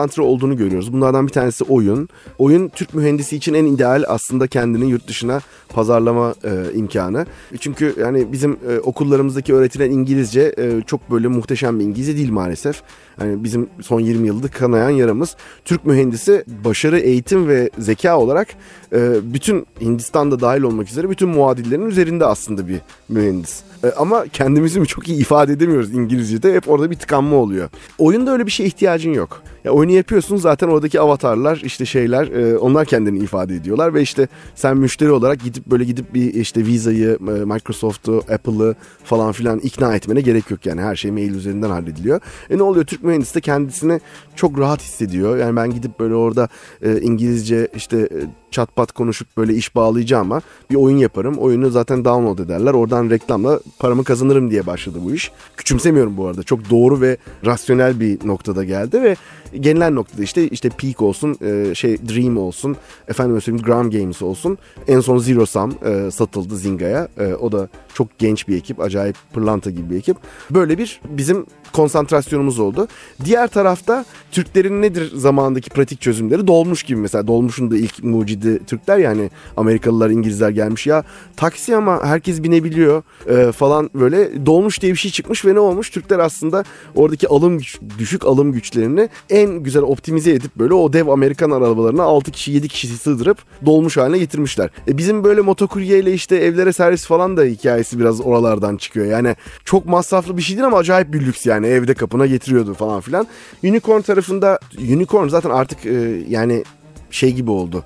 konsantre 0.00 0.22
olduğunu 0.22 0.56
görüyoruz. 0.56 0.92
Bunlardan 0.92 1.26
bir 1.26 1.32
tanesi 1.32 1.64
oyun. 1.64 2.08
Oyun 2.38 2.68
Türk 2.68 2.94
mühendisi 2.94 3.36
için 3.36 3.54
en 3.54 3.64
ideal 3.64 4.04
aslında 4.08 4.46
kendini 4.46 4.90
yurt 4.90 5.08
dışına 5.08 5.40
pazarlama 5.68 6.34
e, 6.44 6.72
imkanı. 6.74 7.26
Çünkü 7.60 7.94
yani 8.00 8.32
bizim 8.32 8.58
e, 8.68 8.78
okullarımızdaki 8.78 9.54
öğretilen 9.54 9.90
İngilizce 9.90 10.54
e, 10.58 10.82
çok 10.86 11.10
böyle 11.10 11.28
muhteşem 11.28 11.78
bir 11.78 11.84
İngilizce 11.84 12.16
değil 12.16 12.30
maalesef. 12.30 12.82
Yani 13.20 13.44
bizim 13.44 13.68
son 13.80 14.00
20 14.00 14.26
yıldır 14.26 14.48
kanayan 14.48 14.90
yaramız. 14.90 15.36
Türk 15.64 15.86
mühendisi 15.86 16.44
başarı, 16.64 16.98
eğitim 16.98 17.48
ve 17.48 17.70
zeka 17.78 18.18
olarak 18.18 18.48
e, 18.92 19.14
bütün 19.22 19.66
Hindistan'da 19.80 20.40
dahil 20.40 20.62
olmak 20.62 20.88
üzere 20.88 21.10
bütün 21.10 21.28
muadillerin 21.28 21.86
üzerinde 21.86 22.26
aslında 22.26 22.68
bir 22.68 22.80
mühendis. 23.08 23.62
E, 23.84 23.90
ama 23.90 24.24
kendimizi 24.32 24.80
mi 24.80 24.86
çok 24.86 25.08
iyi 25.08 25.20
ifade 25.20 25.52
edemiyoruz 25.52 25.94
İngilizce'de. 25.94 26.54
Hep 26.54 26.68
orada 26.68 26.90
bir 26.90 26.96
tıkanma 26.96 27.36
oluyor. 27.36 27.68
Oyunda 27.98 28.32
öyle 28.32 28.46
bir 28.46 28.50
şeye 28.50 28.64
ihtiyacın 28.64 29.12
yok. 29.12 29.42
Ya 29.64 29.72
oyunu 29.72 29.92
yapıyorsun 29.92 30.36
zaten 30.36 30.68
oradaki 30.68 31.00
avatarlar 31.00 31.60
işte 31.64 31.86
şeyler 31.86 32.26
e, 32.26 32.58
onlar 32.58 32.84
kendini 32.84 33.18
ifade 33.18 33.56
ediyorlar 33.56 33.94
ve 33.94 34.02
işte 34.02 34.28
sen 34.54 34.76
müşteri 34.76 35.10
olarak 35.10 35.40
gidip 35.40 35.66
böyle 35.66 35.84
gidip 35.84 36.14
bir 36.14 36.34
işte 36.34 36.66
Visa'yı, 36.66 37.18
e, 37.20 37.30
Microsoft'u, 37.30 38.18
Apple'ı 38.18 38.74
falan 39.04 39.32
filan 39.32 39.58
ikna 39.58 39.96
etmene 39.96 40.20
gerek 40.20 40.50
yok 40.50 40.66
yani 40.66 40.80
her 40.80 40.96
şey 40.96 41.10
mail 41.10 41.34
üzerinden 41.34 41.70
hallediliyor. 41.70 42.20
E 42.50 42.58
ne 42.58 42.62
oluyor 42.62 42.84
Türk 42.84 43.02
mühendisi 43.02 43.34
de 43.34 43.40
kendisini 43.40 44.00
çok 44.36 44.58
rahat 44.58 44.82
hissediyor. 44.82 45.36
Yani 45.36 45.56
ben 45.56 45.70
gidip 45.70 46.00
böyle 46.00 46.14
orada 46.14 46.48
e, 46.82 47.00
İngilizce 47.00 47.68
işte 47.74 48.08
e, 48.50 48.52
çat 48.52 48.76
pat 48.76 48.92
konuşup 48.92 49.36
böyle 49.36 49.54
iş 49.54 49.74
bağlayacağım 49.74 50.32
ama 50.32 50.42
bir 50.70 50.76
oyun 50.76 50.96
yaparım. 50.96 51.34
Oyunu 51.34 51.70
zaten 51.70 52.04
download 52.04 52.38
ederler. 52.38 52.74
Oradan 52.74 53.10
reklamla 53.10 53.60
paramı 53.78 54.04
kazanırım 54.04 54.50
diye 54.50 54.66
başladı 54.66 54.98
bu 55.04 55.14
iş. 55.14 55.32
Küçümsemiyorum 55.56 56.16
bu 56.16 56.26
arada. 56.26 56.42
Çok 56.42 56.70
doğru 56.70 57.00
ve 57.00 57.16
rasyonel 57.46 58.00
bir 58.00 58.26
noktada 58.26 58.64
geldi 58.64 59.02
ve 59.02 59.16
gelinen 59.60 59.94
noktada 59.94 60.22
işte 60.22 60.48
işte 60.48 60.68
Peak 60.68 61.02
olsun, 61.02 61.36
e, 61.42 61.74
şey 61.74 61.98
Dream 61.98 62.36
olsun, 62.36 62.76
efendim 63.08 63.40
söyleyeyim 63.40 63.64
Gram 63.66 63.90
Games 63.90 64.22
olsun. 64.22 64.58
En 64.88 65.00
son 65.00 65.18
Zero 65.18 65.46
Sum 65.46 65.74
e, 65.84 66.10
satıldı 66.10 66.56
Zinga'ya. 66.56 67.08
E, 67.18 67.34
o 67.34 67.52
da 67.52 67.68
çok 67.94 68.18
genç 68.18 68.48
bir 68.48 68.56
ekip, 68.56 68.80
acayip 68.80 69.16
pırlanta 69.32 69.70
gibi 69.70 69.90
bir 69.90 69.96
ekip. 69.96 70.16
Böyle 70.50 70.78
bir 70.78 71.00
bizim 71.08 71.46
konsantrasyonumuz 71.72 72.58
oldu. 72.58 72.88
Diğer 73.24 73.48
tarafta 73.48 74.04
Türklerin 74.32 74.82
nedir 74.82 75.12
zamandaki 75.14 75.70
pratik 75.70 76.00
çözümleri? 76.00 76.46
Dolmuş 76.46 76.82
gibi 76.82 77.00
mesela. 77.00 77.26
Dolmuş'un 77.26 77.70
da 77.70 77.76
ilk 77.76 78.04
mucidi 78.04 78.39
Türkler 78.66 78.98
yani 78.98 79.30
Amerikalılar, 79.56 80.10
İngilizler 80.10 80.50
gelmiş 80.50 80.86
ya 80.86 81.04
taksi 81.36 81.76
ama 81.76 82.04
herkes 82.04 82.42
binebiliyor 82.42 83.02
e, 83.28 83.52
falan 83.52 83.90
böyle. 83.94 84.46
Dolmuş 84.46 84.82
diye 84.82 84.92
bir 84.92 84.98
şey 84.98 85.10
çıkmış 85.10 85.44
ve 85.44 85.54
ne 85.54 85.60
olmuş? 85.60 85.90
Türkler 85.90 86.18
aslında 86.18 86.64
oradaki 86.94 87.28
alım 87.28 87.58
güç, 87.58 87.80
düşük 87.98 88.24
alım 88.24 88.52
güçlerini 88.52 89.08
en 89.30 89.50
güzel 89.50 89.82
optimize 89.82 90.30
edip 90.30 90.56
böyle 90.56 90.74
o 90.74 90.92
dev 90.92 91.08
Amerikan 91.08 91.50
arabalarına 91.50 92.02
6 92.02 92.30
kişi 92.30 92.52
7 92.52 92.68
kişi 92.68 92.88
sığdırıp 92.88 93.38
dolmuş 93.66 93.96
haline 93.96 94.18
getirmişler. 94.18 94.70
E, 94.88 94.98
bizim 94.98 95.24
böyle 95.24 95.40
motokuryeyle 95.40 96.12
işte 96.12 96.36
evlere 96.36 96.72
servis 96.72 97.06
falan 97.06 97.36
da 97.36 97.42
hikayesi 97.42 98.00
biraz 98.00 98.20
oralardan 98.20 98.76
çıkıyor. 98.76 99.06
Yani 99.06 99.36
çok 99.64 99.86
masraflı 99.86 100.36
bir 100.36 100.42
şey 100.42 100.60
ama 100.64 100.78
acayip 100.78 101.12
bir 101.12 101.20
lüks 101.20 101.46
yani 101.46 101.66
evde 101.66 101.94
kapına 101.94 102.26
getiriyordu 102.26 102.74
falan 102.74 103.00
filan. 103.00 103.26
Unicorn 103.64 104.00
tarafında 104.00 104.58
Unicorn 104.78 105.28
zaten 105.28 105.50
artık 105.50 105.86
e, 105.86 106.24
yani 106.28 106.64
şey 107.10 107.32
gibi 107.32 107.50
oldu 107.50 107.84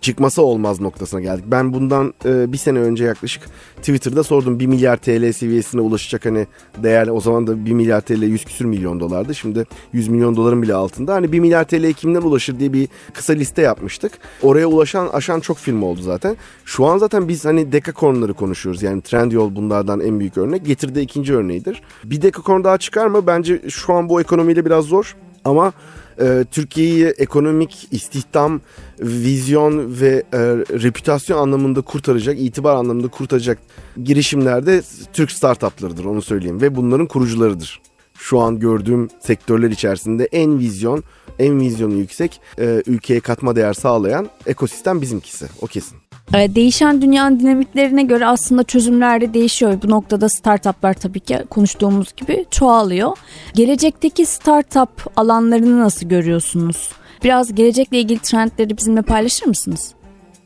çıkması 0.00 0.42
olmaz 0.42 0.80
noktasına 0.80 1.20
geldik. 1.20 1.44
Ben 1.46 1.72
bundan 1.72 2.14
e, 2.24 2.52
bir 2.52 2.58
sene 2.58 2.78
önce 2.78 3.04
yaklaşık 3.04 3.42
Twitter'da 3.76 4.22
sordum 4.22 4.60
1 4.60 4.66
milyar 4.66 4.96
TL 4.96 5.32
seviyesine 5.32 5.80
ulaşacak 5.80 6.24
hani 6.24 6.46
değerli 6.82 7.10
o 7.10 7.20
zaman 7.20 7.46
da 7.46 7.66
1 7.66 7.72
milyar 7.72 8.00
TL 8.00 8.22
100 8.22 8.44
küsür 8.44 8.64
milyon 8.64 9.00
dolardı. 9.00 9.34
Şimdi 9.34 9.66
100 9.92 10.08
milyon 10.08 10.36
doların 10.36 10.62
bile 10.62 10.74
altında. 10.74 11.14
Hani 11.14 11.32
1 11.32 11.40
milyar 11.40 11.64
TL 11.64 11.92
kimden 11.92 12.22
ulaşır 12.22 12.58
diye 12.58 12.72
bir 12.72 12.88
kısa 13.14 13.32
liste 13.32 13.62
yapmıştık. 13.62 14.12
Oraya 14.42 14.66
ulaşan 14.66 15.08
aşan 15.08 15.40
çok 15.40 15.56
film 15.56 15.82
oldu 15.82 16.00
zaten. 16.02 16.36
Şu 16.64 16.86
an 16.86 16.98
zaten 16.98 17.28
biz 17.28 17.44
hani 17.44 17.72
dekakornları 17.72 18.34
konuşuyoruz. 18.34 18.82
Yani 18.82 19.02
Trendyol 19.02 19.56
bunlardan 19.56 20.00
en 20.00 20.20
büyük 20.20 20.38
örnek. 20.38 20.66
Getirdiği 20.66 21.02
ikinci 21.02 21.34
örneğidir. 21.34 21.82
Bir 22.04 22.22
dekakorn 22.22 22.64
daha 22.64 22.78
çıkar 22.78 23.06
mı? 23.06 23.26
Bence 23.26 23.62
şu 23.68 23.94
an 23.94 24.08
bu 24.08 24.20
ekonomiyle 24.20 24.64
biraz 24.64 24.84
zor. 24.84 25.16
Ama 25.44 25.72
e, 26.20 26.44
Türkiye'yi 26.50 27.06
ekonomik 27.06 27.88
istihdam, 27.90 28.60
vizyon 29.00 30.00
ve 30.00 30.22
e, 30.32 30.38
reputasyon 30.82 31.38
anlamında 31.38 31.80
kurtaracak, 31.80 32.40
itibar 32.40 32.76
anlamında 32.76 33.08
kurtaracak 33.08 33.58
girişimlerde 34.04 34.82
Türk 35.12 35.30
startuplarıdır 35.30 36.04
onu 36.04 36.22
söyleyeyim 36.22 36.60
ve 36.60 36.76
bunların 36.76 37.06
kurucularıdır. 37.06 37.80
Şu 38.22 38.40
an 38.40 38.58
gördüğüm 38.58 39.08
sektörler 39.20 39.70
içerisinde 39.70 40.24
en 40.24 40.58
vizyon, 40.58 41.04
en 41.38 41.60
vizyonu 41.60 41.94
yüksek, 41.94 42.40
e, 42.58 42.82
ülkeye 42.86 43.20
katma 43.20 43.56
değer 43.56 43.72
sağlayan 43.72 44.28
ekosistem 44.46 45.00
bizimkisi. 45.00 45.46
O 45.60 45.66
kesin. 45.66 45.98
Ee, 46.34 46.54
değişen 46.54 47.02
dünyanın 47.02 47.40
dinamiklerine 47.40 48.02
göre 48.02 48.26
aslında 48.26 48.64
çözümler 48.64 49.20
de 49.20 49.34
değişiyor. 49.34 49.78
Bu 49.82 49.90
noktada 49.90 50.28
startuplar 50.28 50.94
tabii 50.94 51.20
ki 51.20 51.44
konuştuğumuz 51.50 52.12
gibi 52.16 52.44
çoğalıyor. 52.50 53.16
Gelecekteki 53.54 54.26
startup 54.26 54.90
alanlarını 55.16 55.80
nasıl 55.80 56.08
görüyorsunuz? 56.08 56.92
Biraz 57.24 57.54
gelecekle 57.54 58.00
ilgili 58.00 58.18
trendleri 58.18 58.76
bizimle 58.76 59.02
paylaşır 59.02 59.46
mısınız? 59.46 59.94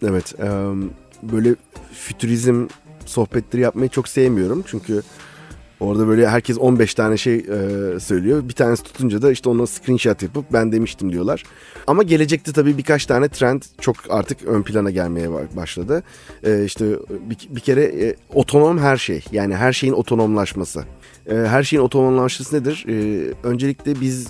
Evet, 0.02 0.34
böyle 1.22 1.54
fütürizm 1.92 2.66
sohbetleri 3.06 3.62
yapmayı 3.62 3.88
çok 3.88 4.08
sevmiyorum. 4.08 4.64
Çünkü 4.66 5.02
Orada 5.80 6.08
böyle 6.08 6.28
herkes 6.28 6.58
15 6.58 6.94
tane 6.94 7.16
şey 7.16 7.34
e, 7.34 8.00
söylüyor. 8.00 8.48
Bir 8.48 8.52
tanesi 8.52 8.82
tutunca 8.82 9.22
da 9.22 9.30
işte 9.32 9.48
ona 9.48 9.66
screenshot 9.66 10.22
yapıp 10.22 10.52
ben 10.52 10.72
demiştim 10.72 11.12
diyorlar. 11.12 11.42
Ama 11.86 12.02
gelecekte 12.02 12.52
tabii 12.52 12.78
birkaç 12.78 13.06
tane 13.06 13.28
trend 13.28 13.62
çok 13.80 13.96
artık 14.08 14.44
ön 14.44 14.62
plana 14.62 14.90
gelmeye 14.90 15.28
başladı. 15.56 16.02
E, 16.42 16.64
işte 16.64 16.84
bir, 17.10 17.36
bir 17.50 17.60
kere 17.60 17.82
e, 17.82 18.16
otonom 18.34 18.78
her 18.78 18.96
şey. 18.96 19.24
Yani 19.32 19.56
her 19.56 19.72
şeyin 19.72 19.92
otonomlaşması 19.92 20.84
e, 21.26 21.34
her 21.34 21.62
şeyin 21.62 21.82
otonomlaşması 21.82 22.56
nedir? 22.56 22.84
E, 22.88 22.94
öncelikle 23.42 24.00
biz 24.00 24.28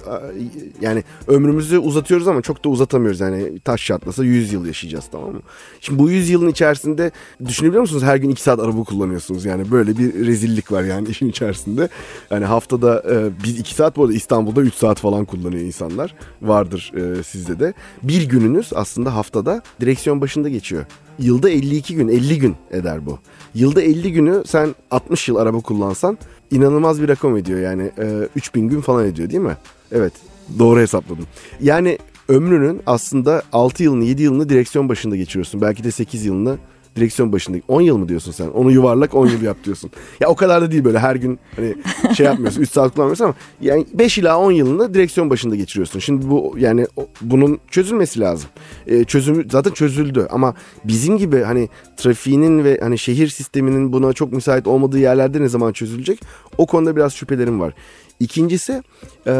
yani 0.81 1.05
ömrümüzü 1.29 1.79
uzatıyoruz 1.79 2.29
ama 2.29 2.43
çok 2.43 2.65
da 2.65 2.69
uzatamıyoruz. 2.69 3.21
Yani 3.21 3.61
taş 3.61 3.87
çatlasa 3.87 4.25
100 4.25 4.53
yıl 4.53 4.67
yaşayacağız 4.67 5.05
tamam 5.13 5.33
mı? 5.33 5.41
Şimdi 5.81 5.99
bu 5.99 6.11
100 6.11 6.31
yılın 6.31 6.49
içerisinde 6.49 7.11
düşünebiliyor 7.47 7.81
musunuz? 7.81 8.03
Her 8.03 8.17
gün 8.17 8.31
2 8.31 8.43
saat 8.43 8.61
araba 8.61 8.85
kullanıyorsunuz. 8.85 9.45
Yani 9.45 9.71
böyle 9.71 9.99
bir 9.99 10.27
rezillik 10.27 10.73
var 10.73 10.83
yani 10.83 11.09
işin 11.15 11.29
içerisinde. 11.29 11.89
Yani 12.31 12.45
haftada 12.45 13.03
e, 13.11 13.45
biz 13.45 13.59
2 13.59 13.75
saat 13.75 13.97
bu 13.97 14.03
arada 14.03 14.15
İstanbul'da 14.15 14.61
3 14.63 14.75
saat 14.75 15.01
falan 15.01 15.25
kullanıyor 15.25 15.63
insanlar. 15.63 16.15
Vardır 16.43 16.93
e, 16.97 17.23
sizde 17.23 17.61
de. 17.61 17.75
Bir 18.03 18.29
gününüz 18.29 18.73
aslında 18.75 19.15
haftada 19.15 19.63
direksiyon 19.81 20.21
başında 20.21 20.49
geçiyor. 20.49 20.85
Yılda 21.19 21.51
52 21.51 21.95
gün 21.95 22.09
50 22.09 22.39
gün 22.39 22.57
eder 22.71 23.07
bu. 23.07 23.19
Yılda 23.55 23.83
50 23.83 24.13
günü 24.13 24.43
sen 24.47 24.75
60 24.91 25.29
yıl 25.29 25.37
araba 25.37 25.61
kullansan 25.61 26.19
inanılmaz 26.51 27.03
bir 27.03 27.09
rakam 27.09 27.37
ediyor 27.37 27.61
yani. 27.61 27.91
E, 27.99 28.29
3000 28.37 28.69
gün 28.69 28.81
falan 28.81 29.07
ediyor 29.07 29.31
değil 29.31 29.43
mi? 29.43 29.57
Evet 29.93 30.13
doğru 30.59 30.81
hesapladım. 30.81 31.27
Yani 31.61 31.99
ömrünün 32.29 32.83
aslında 32.87 33.43
6 33.53 33.83
yılını 33.83 34.05
7 34.05 34.23
yılını 34.23 34.49
direksiyon 34.49 34.89
başında 34.89 35.17
geçiriyorsun. 35.17 35.61
Belki 35.61 35.85
de 35.85 35.91
8 35.91 36.25
yılını 36.25 36.57
direksiyon 36.97 37.33
başında 37.33 37.59
10 37.69 37.81
yıl 37.81 37.97
mı 37.99 38.09
diyorsun 38.09 38.33
sen? 38.33 38.49
Onu 38.49 38.71
yuvarlak 38.73 39.15
10 39.15 39.27
yıl 39.27 39.43
yap 39.43 39.57
diyorsun. 39.65 39.91
Ya 40.21 40.29
o 40.29 40.37
kadar 40.37 40.63
da 40.63 40.71
değil 40.71 40.85
böyle 40.85 40.99
her 40.99 41.17
gün 41.17 41.39
hani 41.57 41.75
şey 42.17 42.27
yapmıyorsun 42.27 42.61
3 42.61 42.71
saat 42.71 42.95
kullanmıyorsun 42.95 43.25
ama 43.25 43.35
yani 43.61 43.87
5 43.95 44.19
ila 44.19 44.39
10 44.39 44.53
yılını 44.53 44.95
direksiyon 44.95 45.31
başında 45.31 45.57
geçiriyorsun. 45.57 45.99
Şimdi 45.99 46.31
bu 46.31 46.55
yani 46.59 46.87
bunun 47.21 47.59
çözülmesi 47.71 48.21
lazım. 48.21 48.51
Ee, 48.87 49.05
çözümü 49.05 49.47
zaten 49.51 49.71
çözüldü 49.71 50.27
ama 50.31 50.55
bizim 50.85 51.19
gibi 51.19 51.43
hani 51.43 51.69
trafiğinin 51.97 52.65
ve 52.65 52.79
hani 52.83 52.99
şehir 52.99 53.29
sisteminin 53.29 53.93
buna 53.93 54.13
çok 54.13 54.33
müsait 54.33 54.67
olmadığı 54.67 54.99
yerlerde 54.99 55.41
ne 55.41 55.49
zaman 55.49 55.73
çözülecek? 55.73 56.21
O 56.59 56.67
konuda 56.67 56.97
biraz 56.97 57.13
şüphelerim 57.15 57.61
var. 57.61 57.75
İkincisi 58.21 58.83
e, 59.27 59.33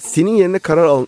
senin 0.00 0.36
yerine 0.36 0.58
karar 0.58 0.84
al, 0.84 1.06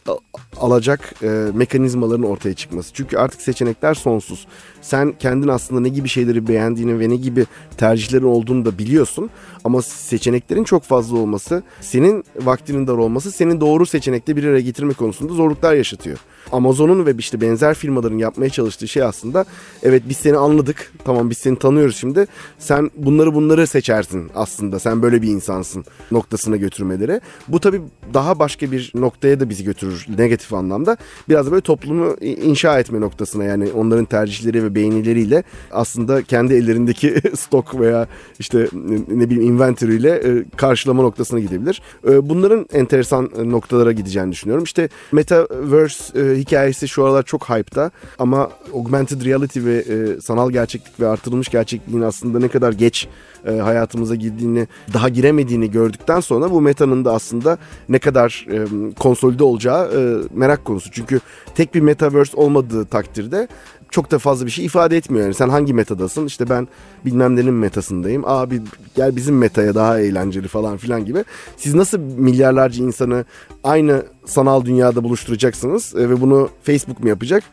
alacak 0.56 1.14
e, 1.22 1.26
mekanizmaların 1.54 2.24
ortaya 2.24 2.54
çıkması. 2.54 2.94
Çünkü 2.94 3.16
artık 3.16 3.42
seçenekler 3.42 3.94
sonsuz. 3.94 4.46
Sen 4.82 5.12
kendin 5.18 5.48
aslında 5.48 5.80
ne 5.80 5.88
gibi 5.88 6.08
şeyleri 6.08 6.48
beğendiğini 6.48 7.00
ve 7.00 7.08
ne 7.08 7.16
gibi 7.16 7.46
tercihlerin 7.76 8.24
olduğunu 8.24 8.64
da 8.64 8.78
biliyorsun. 8.78 9.30
Ama 9.64 9.82
seçeneklerin 9.82 10.64
çok 10.64 10.82
fazla 10.82 11.18
olması, 11.18 11.62
senin 11.80 12.24
vaktinin 12.36 12.86
dar 12.86 12.96
olması 12.96 13.30
senin 13.32 13.60
doğru 13.60 13.86
seçenekte 13.86 14.36
bir 14.36 14.44
araya 14.44 14.60
getirme 14.60 14.92
konusunda 14.92 15.32
zorluklar 15.32 15.74
yaşatıyor. 15.74 16.18
Amazon'un 16.52 17.06
ve 17.06 17.14
işte 17.18 17.40
benzer 17.40 17.74
firmaların 17.74 18.18
yapmaya 18.18 18.50
çalıştığı 18.50 18.88
şey 18.88 19.02
aslında 19.02 19.44
evet 19.82 20.02
biz 20.08 20.16
seni 20.16 20.36
anladık. 20.36 20.92
Tamam 21.04 21.30
biz 21.30 21.38
seni 21.38 21.58
tanıyoruz 21.58 21.96
şimdi. 21.96 22.26
Sen 22.58 22.90
bunları 22.96 23.34
bunları 23.34 23.66
seçersin 23.66 24.30
aslında. 24.34 24.78
Sen 24.78 25.02
böyle 25.02 25.22
bir 25.22 25.28
insansın 25.28 25.84
noktasına 26.10 26.56
götürmeleri. 27.04 27.20
Bu 27.48 27.60
tabii 27.60 27.82
daha 28.14 28.38
başka 28.38 28.72
bir 28.72 28.92
noktaya 28.94 29.40
da 29.40 29.48
bizi 29.48 29.64
götürür 29.64 30.06
negatif 30.18 30.52
anlamda. 30.52 30.96
Biraz 31.28 31.46
da 31.46 31.50
böyle 31.50 31.60
toplumu 31.60 32.16
inşa 32.20 32.78
etme 32.78 33.00
noktasına 33.00 33.44
yani 33.44 33.68
onların 33.74 34.04
tercihleri 34.04 34.64
ve 34.64 34.74
beğenileriyle 34.74 35.42
aslında 35.72 36.22
kendi 36.22 36.54
ellerindeki 36.54 37.14
stok 37.36 37.80
veya 37.80 38.06
işte 38.38 38.68
ne 39.08 39.30
bileyim 39.30 39.54
inventory 39.54 39.96
ile 39.96 40.10
e, 40.10 40.44
karşılama 40.56 41.02
noktasına 41.02 41.40
gidebilir. 41.40 41.82
E, 42.08 42.28
bunların 42.28 42.66
enteresan 42.72 43.30
noktalara 43.44 43.92
gideceğini 43.92 44.32
düşünüyorum. 44.32 44.64
İşte 44.64 44.88
Metaverse 45.12 46.20
e, 46.20 46.38
hikayesi 46.38 46.88
şu 46.88 47.04
aralar 47.04 47.22
çok 47.22 47.50
hype'ta 47.50 47.90
ama 48.18 48.50
augmented 48.74 49.24
reality 49.24 49.60
ve 49.64 49.84
sanal 50.20 50.50
gerçeklik 50.50 51.00
ve 51.00 51.08
artırılmış 51.08 51.48
gerçekliğin 51.48 52.02
aslında 52.02 52.38
ne 52.38 52.48
kadar 52.48 52.72
geç 52.72 53.08
e, 53.46 53.56
hayatımıza 53.56 54.14
girdiğini, 54.14 54.68
daha 54.94 55.08
giremediğini 55.08 55.70
gördükten 55.70 56.20
sonra 56.20 56.50
bu 56.50 56.60
metanın 56.60 57.04
da 57.04 57.12
aslında 57.12 57.58
ne 57.88 57.98
kadar 57.98 58.46
e, 58.50 58.58
konsolide 58.98 59.44
olacağı 59.44 59.84
e, 59.86 60.18
merak 60.34 60.64
konusu. 60.64 60.90
Çünkü 60.90 61.20
tek 61.54 61.74
bir 61.74 61.80
metaverse 61.80 62.36
olmadığı 62.36 62.84
takdirde 62.84 63.48
çok 63.94 64.10
da 64.10 64.18
fazla 64.18 64.46
bir 64.46 64.50
şey 64.50 64.64
ifade 64.64 64.96
etmiyor. 64.96 65.24
Yani 65.24 65.34
sen 65.34 65.48
hangi 65.48 65.74
metadasın? 65.74 66.26
İşte 66.26 66.48
ben 66.50 66.68
bilmem 67.04 67.36
nenin 67.36 67.54
metasındayım. 67.54 68.22
Abi 68.26 68.62
gel 68.96 69.16
bizim 69.16 69.38
metaya 69.38 69.74
daha 69.74 70.00
eğlenceli 70.00 70.48
falan 70.48 70.76
filan 70.76 71.04
gibi. 71.04 71.24
Siz 71.56 71.74
nasıl 71.74 71.98
milyarlarca 71.98 72.84
insanı 72.84 73.24
aynı 73.64 74.02
sanal 74.24 74.64
dünyada 74.64 75.04
buluşturacaksınız 75.04 75.94
ve 75.94 76.20
bunu 76.20 76.48
Facebook 76.62 77.00
mu 77.00 77.08
yapacak? 77.08 77.44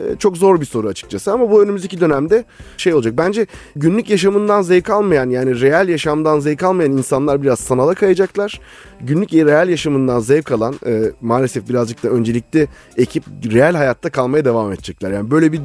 E, 0.00 0.16
çok 0.16 0.36
zor 0.36 0.60
bir 0.60 0.66
soru 0.66 0.88
açıkçası 0.88 1.32
ama 1.32 1.50
bu 1.50 1.62
önümüzdeki 1.62 2.00
dönemde 2.00 2.44
şey 2.76 2.94
olacak. 2.94 3.14
Bence 3.18 3.46
günlük 3.76 4.10
yaşamından 4.10 4.62
zevk 4.62 4.90
almayan 4.90 5.30
yani 5.30 5.60
reel 5.60 5.88
yaşamdan 5.88 6.40
zevk 6.40 6.62
almayan 6.62 6.92
insanlar 6.92 7.42
biraz 7.42 7.60
sanala 7.60 7.94
kayacaklar. 7.94 8.60
Günlük 9.00 9.32
reel 9.32 9.68
yaşamından 9.68 10.20
zevk 10.20 10.52
alan 10.52 10.74
e, 10.86 11.02
maalesef 11.20 11.68
birazcık 11.68 12.02
da 12.02 12.08
öncelikli 12.08 12.68
ekip 12.96 13.24
reel 13.52 13.74
hayatta 13.74 14.10
kalmaya 14.10 14.44
devam 14.44 14.72
edecekler. 14.72 15.10
Yani 15.10 15.30
böyle 15.30 15.52
bir 15.52 15.60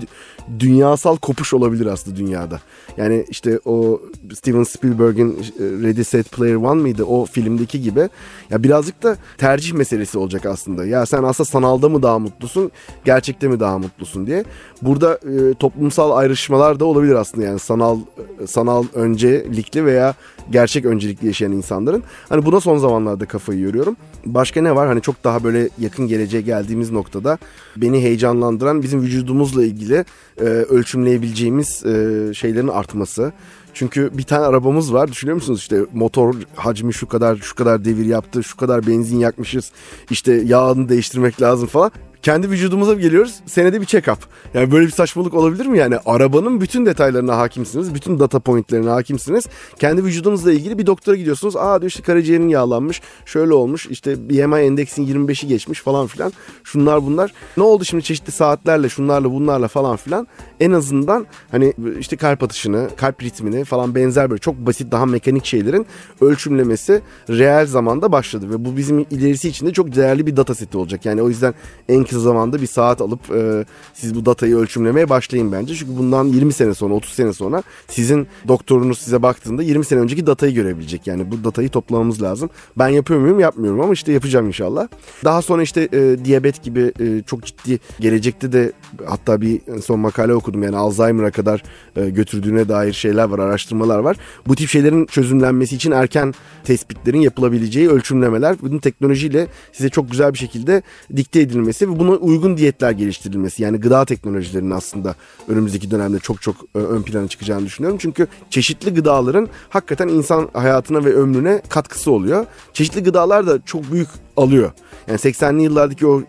dünyasal 0.60 1.17
kopuş 1.17 1.54
olabilir 1.54 1.86
aslında 1.86 2.17
dünyada. 2.17 2.60
Yani 2.98 3.26
işte 3.30 3.60
o 3.65 4.02
Steven 4.34 4.63
Spielberg'in 4.63 5.32
e, 5.32 5.63
Ready 5.88 6.04
Set 6.04 6.32
Player 6.32 6.56
One 6.56 6.82
mıydı 6.82 7.04
o 7.04 7.26
filmdeki 7.26 7.82
gibi. 7.82 8.10
Ya 8.50 8.63
birazcık 8.63 9.04
da 9.04 9.17
tercih 9.38 9.74
meselesi 9.74 10.17
olacak 10.17 10.45
aslında. 10.45 10.86
Ya 10.86 11.06
sen 11.06 11.24
aslında 11.24 11.50
sanalda 11.50 11.89
mı 11.89 12.04
daha 12.04 12.19
mutlusun, 12.19 12.71
gerçekte 13.06 13.48
mi 13.48 13.60
daha 13.60 13.78
mutlusun 13.78 14.25
diye. 14.28 14.44
Burada 14.82 15.14
e, 15.14 15.54
toplumsal 15.54 16.12
ayrışmalar 16.12 16.80
da 16.80 16.86
olabilir 16.86 17.16
aslında 17.16 17.46
yani 17.46 17.60
sanal 17.60 18.00
e, 18.44 18.48
sanal 18.48 18.84
öncelikli 18.94 19.86
veya 19.86 20.14
gerçek 20.52 20.86
öncelikli 20.86 21.28
yaşayan 21.28 21.52
insanların. 21.52 22.04
Hani 22.30 22.46
buna 22.46 22.60
son 22.60 22.78
zamanlarda 22.78 23.26
kafayı 23.26 23.60
yoruyorum. 23.60 23.98
Başka 24.26 24.62
ne 24.62 24.76
var? 24.76 24.88
Hani 24.88 25.02
çok 25.02 25.24
daha 25.24 25.44
böyle 25.44 25.70
yakın 25.80 26.08
geleceğe 26.08 26.42
geldiğimiz 26.42 26.92
noktada 26.92 27.38
beni 27.78 28.02
heyecanlandıran 28.02 28.82
bizim 28.82 29.02
vücudumuzla 29.02 29.64
ilgili 29.64 30.06
e, 30.38 30.44
ölçümleyebileceğimiz 30.44 31.86
e, 31.86 32.34
şeylerin 32.34 32.68
artması. 32.68 33.34
Çünkü 33.76 34.18
bir 34.18 34.24
tane 34.24 34.46
arabamız 34.46 34.94
var 34.94 35.12
düşünüyor 35.12 35.36
musunuz 35.36 35.60
işte 35.60 35.80
motor 35.94 36.36
hacmi 36.56 36.94
şu 36.94 37.08
kadar 37.08 37.36
şu 37.38 37.56
kadar 37.56 37.86
devir 37.86 38.06
yaptı 38.06 38.44
şu 38.44 38.58
kadar 38.58 38.88
benzin 38.88 39.20
yakmışız 39.20 39.72
işte 40.10 40.34
yağını 40.34 40.90
değiştirmek 40.90 41.42
lazım 41.42 41.68
falan 41.68 41.92
kendi 42.26 42.50
vücudumuza 42.50 42.94
geliyoruz. 42.94 43.36
Senede 43.46 43.82
bir 43.82 43.86
check-up. 43.86 44.18
Yani 44.54 44.72
böyle 44.72 44.86
bir 44.86 44.92
saçmalık 44.92 45.34
olabilir 45.34 45.66
mi? 45.66 45.78
Yani 45.78 45.98
arabanın 46.06 46.62
bütün 46.62 46.86
detaylarına 46.86 47.38
hakimsiniz. 47.38 47.96
Bütün 47.96 48.20
data 48.20 48.40
pointlerine 48.40 48.90
hakimsiniz. 48.90 49.46
Kendi 49.80 50.04
vücudunuzla 50.04 50.52
ilgili 50.52 50.78
bir 50.78 50.86
doktora 50.86 51.16
gidiyorsunuz. 51.16 51.56
Aa 51.56 51.82
diyor 51.82 51.90
işte 51.90 52.04
karaciğerin 52.04 52.50
yağlanmış. 52.50 53.02
Şöyle 53.26 53.54
olmuş. 53.54 53.88
İşte 53.88 54.30
BMI 54.30 54.60
endeksin 54.62 55.08
25'i 55.08 55.48
geçmiş 55.48 55.82
falan 55.82 56.08
filan. 56.08 56.34
Şunlar 56.64 57.06
bunlar. 57.06 57.34
Ne 57.58 57.64
oldu 57.64 57.86
şimdi 57.86 58.04
çeşitli 58.04 58.32
saatlerle 58.32 58.90
şunlarla 58.90 59.32
bunlarla 59.32 59.68
falan 59.68 59.96
filan. 59.96 60.28
En 60.60 60.72
azından 60.72 61.26
hani 61.52 61.74
işte 62.00 62.18
kalp 62.18 62.44
atışını, 62.44 62.90
kalp 62.98 63.24
ritmini 63.24 63.64
falan 63.64 63.96
benzer 63.96 64.30
böyle 64.30 64.42
çok 64.42 64.56
basit 64.56 64.92
daha 64.92 65.06
mekanik 65.06 65.46
şeylerin 65.46 65.86
ölçümlemesi 66.22 67.02
reel 67.30 67.66
zamanda 67.66 68.12
başladı. 68.12 68.50
Ve 68.50 68.66
bu 68.66 68.78
bizim 68.78 69.00
ilerisi 69.00 69.50
için 69.50 69.68
de 69.68 69.74
çok 69.74 69.96
değerli 69.96 70.28
bir 70.28 70.38
data 70.38 70.56
seti 70.56 70.78
olacak. 70.78 71.06
Yani 71.06 71.22
o 71.22 71.30
yüzden 71.30 71.54
en 71.90 72.04
kısa 72.04 72.14
zamanda 72.19 72.62
bir 72.62 72.67
saat 72.67 73.01
alıp 73.01 73.19
e, 73.32 73.65
siz 73.93 74.15
bu 74.15 74.25
datayı 74.25 74.56
ölçümlemeye 74.56 75.10
başlayın 75.10 75.51
bence. 75.51 75.75
Çünkü 75.75 75.97
bundan 75.97 76.25
20 76.25 76.54
sene 76.54 76.73
sonra 76.73 76.93
30 76.93 77.13
sene 77.13 77.34
sonra 77.34 77.63
sizin 77.88 78.28
doktorunuz 78.47 78.99
size 78.99 79.21
baktığında 79.21 79.63
20 79.63 79.86
sene 79.86 79.99
önceki 79.99 80.28
datayı 80.28 80.54
görebilecek. 80.54 81.08
Yani 81.08 81.32
bu 81.32 81.43
datayı 81.43 81.69
toplamamız 81.69 82.21
lazım. 82.21 82.49
Ben 82.78 82.88
yapıyor 82.88 83.19
muyum 83.19 83.39
yapmıyorum 83.39 83.82
ama 83.82 83.93
işte 83.93 84.12
yapacağım 84.12 84.47
inşallah. 84.47 84.88
Daha 85.23 85.41
sonra 85.41 85.63
işte 85.63 85.89
e, 85.93 86.25
diyabet 86.25 86.63
gibi 86.63 86.93
e, 86.99 87.23
çok 87.25 87.43
ciddi 87.43 87.80
gelecekte 87.99 88.51
de 88.51 88.71
hatta 89.06 89.41
bir 89.41 89.62
son 89.82 89.99
makale 89.99 90.34
okudum 90.34 90.63
yani 90.63 90.78
Alzheimer'a 90.78 91.32
kadar 91.32 91.63
e, 91.95 92.10
götürdüğüne 92.10 92.69
dair 92.69 92.93
şeyler 92.93 93.23
var 93.23 93.39
araştırmalar 93.39 93.99
var. 93.99 94.17
Bu 94.47 94.56
tip 94.56 94.69
şeylerin 94.69 95.06
çözümlenmesi 95.06 95.75
için 95.75 95.91
erken 95.91 96.34
tespitlerin 96.63 97.21
yapılabileceği 97.21 97.89
ölçümlemeler 97.89 98.56
bunun 98.62 98.80
teknolojiyle 98.80 99.47
size 99.71 99.89
çok 99.89 100.12
güzel 100.12 100.34
bir 100.34 100.38
şekilde 100.38 100.82
dikte 101.15 101.39
edilmesi 101.41 101.89
ve 101.89 101.99
bunu 101.99 102.05
buna 102.08 102.15
uygun 102.15 102.58
diyetler 102.58 102.91
geliştirilmesi 102.91 103.63
yani 103.63 103.78
gıda 103.78 104.06
teknolojilerinin 104.06 104.72
aslında 104.72 105.15
önümüzdeki 105.48 105.91
dönemde 105.91 106.20
çok 106.20 106.41
çok 106.41 106.56
e, 106.76 106.80
ön 106.80 107.02
plana 107.02 107.28
çıkacağını 107.28 107.65
düşünüyorum. 107.65 107.98
Çünkü 108.02 108.28
çeşitli 108.50 108.94
gıdaların 108.94 109.48
hakikaten 109.70 110.08
insan 110.08 110.50
hayatına 110.54 111.06
ve 111.06 111.13
ömrüne 111.13 111.62
katkısı 111.70 112.12
oluyor. 112.12 112.46
Çeşitli 112.74 113.04
gıdalar 113.04 113.48
da 113.48 113.65
çok 113.65 113.91
büyük 113.91 114.10
alıyor. 114.38 114.71
Yani 115.08 115.17
80'li 115.19 115.63
yıllardaki 115.63 116.08
o 116.08 116.21
e, 116.21 116.24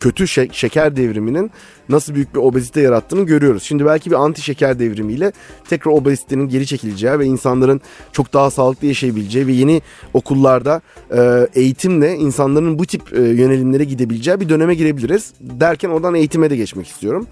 kötü 0.00 0.28
şeker 0.52 0.96
devriminin 0.96 1.50
nasıl 1.88 2.14
büyük 2.14 2.34
bir 2.34 2.40
obezite 2.40 2.80
yarattığını 2.80 3.22
görüyoruz. 3.22 3.62
Şimdi 3.62 3.86
belki 3.86 4.10
bir 4.10 4.16
anti 4.16 4.42
şeker 4.42 4.78
devrimiyle 4.78 5.32
tekrar 5.68 5.92
obezitenin 5.92 6.48
geri 6.48 6.66
çekileceği 6.66 7.18
ve 7.18 7.26
insanların 7.26 7.80
çok 8.12 8.32
daha 8.32 8.50
sağlıklı 8.50 8.86
yaşayabileceği 8.86 9.46
ve 9.46 9.52
yeni 9.52 9.82
okullarda 10.14 10.80
e, 11.16 11.48
eğitimle 11.54 12.16
insanların 12.16 12.78
bu 12.78 12.86
tip 12.86 13.12
yönelimlere 13.12 13.84
gidebileceği 13.84 14.40
bir 14.40 14.48
döneme 14.48 14.74
girebiliriz. 14.74 15.32
Derken 15.40 15.88
oradan 15.88 16.14
eğitime 16.14 16.50
de 16.50 16.56
geçmek 16.56 16.86
istiyorum. 16.86 17.26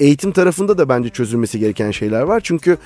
Eğitim 0.00 0.32
tarafında 0.32 0.78
da 0.78 0.88
bence 0.88 1.08
çözülmesi 1.08 1.58
gereken 1.58 1.90
şeyler 1.90 2.22
var. 2.22 2.40
Çünkü 2.44 2.78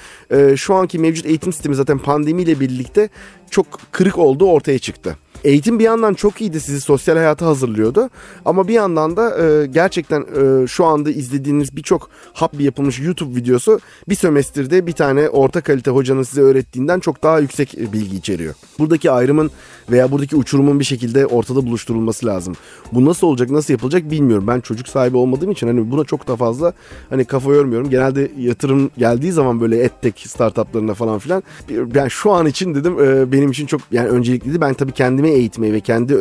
şu 0.57 0.75
anki 0.75 0.99
mevcut 0.99 1.27
eğitim 1.27 1.53
sistemi 1.53 1.75
zaten 1.75 1.99
pandemiyle 1.99 2.61
birlikte 2.61 3.09
çok 3.51 3.67
kırık 3.93 4.19
olduğu 4.19 4.51
ortaya 4.51 4.79
çıktı. 4.79 5.17
Eğitim 5.45 5.79
bir 5.79 5.85
yandan 5.85 6.15
çok 6.15 6.41
iyiydi 6.41 6.61
sizi 6.61 6.81
sosyal 6.81 7.17
hayata 7.17 7.47
hazırlıyordu. 7.47 8.11
Ama 8.45 8.69
bir 8.69 8.73
yandan 8.73 9.17
da 9.17 9.39
e, 9.39 9.67
gerçekten 9.67 10.21
e, 10.21 10.67
şu 10.67 10.85
anda 10.85 11.11
izlediğiniz 11.11 11.77
birçok 11.77 12.11
hap 12.33 12.61
yapılmış 12.61 13.01
YouTube 13.01 13.37
videosu 13.37 13.81
bir 14.09 14.15
sömestrde 14.15 14.87
bir 14.87 14.93
tane 14.93 15.29
orta 15.29 15.61
kalite 15.61 15.91
hocanın 15.91 16.23
size 16.23 16.41
öğrettiğinden 16.41 17.01
çok 17.01 17.23
daha 17.23 17.39
yüksek 17.39 17.75
e, 17.75 17.93
bilgi 17.93 18.17
içeriyor. 18.17 18.55
Buradaki 18.79 19.11
ayrımın 19.11 19.51
veya 19.91 20.11
buradaki 20.11 20.37
uçurumun 20.37 20.81
bir 20.81 20.85
şekilde 20.85 21.27
ortada 21.27 21.67
buluşturulması 21.67 22.27
lazım. 22.27 22.55
Bu 22.93 23.05
nasıl 23.05 23.27
olacak, 23.27 23.51
nasıl 23.51 23.75
yapılacak 23.75 24.11
bilmiyorum. 24.11 24.45
Ben 24.47 24.61
çocuk 24.61 24.89
sahibi 24.89 25.17
olmadığım 25.17 25.51
için 25.51 25.67
hani 25.67 25.91
buna 25.91 26.05
çok 26.05 26.29
da 26.29 26.37
fazla 26.37 26.73
hani 27.11 27.25
kafa 27.25 27.53
yormuyorum. 27.53 27.91
Genelde 27.91 28.31
yatırım 28.39 28.91
geldiği 28.99 29.33
zaman 29.33 29.61
böyle 29.61 29.85
edtech 29.85 30.27
startuplarına 30.27 30.95
falan 30.95 31.19
filan 31.19 31.43
ben 31.71 32.09
şu 32.09 32.33
an 32.33 32.47
için 32.47 32.75
dedim 32.75 32.97
e, 33.01 33.33
benim 33.33 33.51
için 33.51 33.67
çok 33.67 33.81
yani 33.91 34.09
öncelikliydi. 34.09 34.61
Ben 34.61 34.75
tabii 34.75 34.93
kendimi 35.31 35.41
eğitmeyi 35.41 35.73
ve 35.73 35.81
kendi 35.81 36.17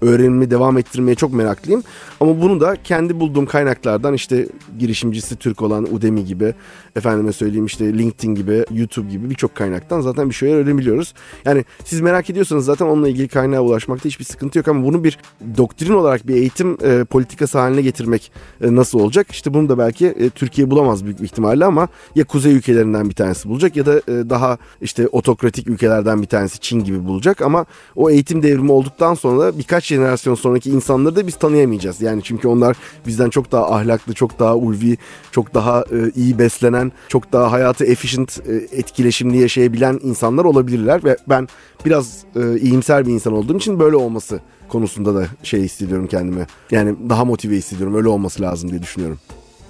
öğrenimi 0.00 0.50
devam 0.50 0.78
ettirmeye 0.78 1.14
çok 1.14 1.32
meraklıyım. 1.32 1.82
Ama 2.20 2.40
bunu 2.40 2.60
da 2.60 2.76
kendi 2.84 3.20
bulduğum 3.20 3.46
kaynaklardan 3.46 4.14
işte 4.14 4.48
girişimcisi 4.78 5.36
Türk 5.36 5.62
olan 5.62 5.94
Udemy 5.94 6.24
gibi 6.24 6.54
efendime 6.96 7.32
söyleyeyim 7.32 7.66
işte 7.66 7.98
LinkedIn 7.98 8.34
gibi 8.34 8.64
YouTube 8.70 9.10
gibi 9.10 9.30
birçok 9.30 9.54
kaynaktan 9.54 10.00
zaten 10.00 10.28
bir 10.28 10.34
şeyler 10.34 10.56
öğrenebiliyoruz. 10.56 11.14
Yani 11.44 11.64
siz 11.84 12.00
merak 12.00 12.30
ediyorsanız 12.30 12.64
zaten 12.64 12.86
onunla 12.86 13.08
ilgili 13.08 13.28
kaynağa 13.28 13.60
ulaşmakta 13.60 14.04
hiçbir 14.04 14.24
sıkıntı 14.24 14.58
yok 14.58 14.68
ama 14.68 14.84
bunu 14.84 15.04
bir 15.04 15.18
doktrin 15.56 15.92
olarak 15.92 16.28
bir 16.28 16.34
eğitim 16.34 16.78
e, 16.84 17.04
politikası 17.04 17.58
haline 17.58 17.82
getirmek 17.82 18.32
e, 18.60 18.76
nasıl 18.76 19.00
olacak? 19.00 19.26
İşte 19.30 19.54
bunu 19.54 19.68
da 19.68 19.78
belki 19.78 20.06
e, 20.06 20.30
Türkiye 20.30 20.70
bulamaz 20.70 21.04
büyük 21.04 21.20
bir 21.20 21.24
ihtimalle 21.24 21.64
ama 21.64 21.88
ya 22.14 22.24
kuzey 22.24 22.54
ülkelerinden 22.54 23.08
bir 23.08 23.14
tanesi 23.14 23.48
bulacak 23.48 23.76
ya 23.76 23.86
da 23.86 23.98
e, 23.98 24.30
daha 24.30 24.58
işte 24.80 25.08
otokratik 25.08 25.68
ülkelerden 25.68 26.22
bir 26.22 26.26
tanesi 26.26 26.60
Çin 26.60 26.84
gibi 26.84 27.04
bulacak 27.04 27.42
ama 27.42 27.66
o 27.96 28.10
eğitim 28.10 28.42
devrimi 28.52 28.72
olduktan 28.72 29.14
sonra 29.14 29.58
birkaç 29.58 29.86
jenerasyon 29.86 30.34
sonraki 30.34 30.70
insanları 30.70 31.16
da 31.16 31.26
biz 31.26 31.36
tanıyamayacağız. 31.36 32.00
Yani 32.00 32.22
çünkü 32.22 32.48
onlar 32.48 32.76
bizden 33.06 33.30
çok 33.30 33.52
daha 33.52 33.74
ahlaklı, 33.74 34.14
çok 34.14 34.38
daha 34.38 34.56
ulvi, 34.56 34.96
çok 35.30 35.54
daha 35.54 35.84
e, 35.92 36.10
iyi 36.16 36.38
beslenen, 36.38 36.92
çok 37.08 37.32
daha 37.32 37.52
hayatı 37.52 37.84
efficient, 37.84 38.40
e, 38.48 38.54
etkileşimli 38.78 39.38
yaşayabilen 39.38 40.00
insanlar 40.02 40.44
olabilirler 40.44 41.04
ve 41.04 41.16
ben 41.28 41.48
biraz 41.84 42.24
e, 42.36 42.58
iyimser 42.58 43.06
bir 43.06 43.12
insan 43.12 43.32
olduğum 43.32 43.56
için 43.56 43.78
böyle 43.80 43.96
olması 43.96 44.40
konusunda 44.68 45.14
da 45.14 45.26
şey 45.42 45.60
hissediyorum 45.62 46.06
kendime. 46.06 46.46
Yani 46.70 46.96
daha 47.08 47.24
motive 47.24 47.56
hissediyorum. 47.56 47.94
Öyle 47.94 48.08
olması 48.08 48.42
lazım 48.42 48.70
diye 48.70 48.82
düşünüyorum. 48.82 49.18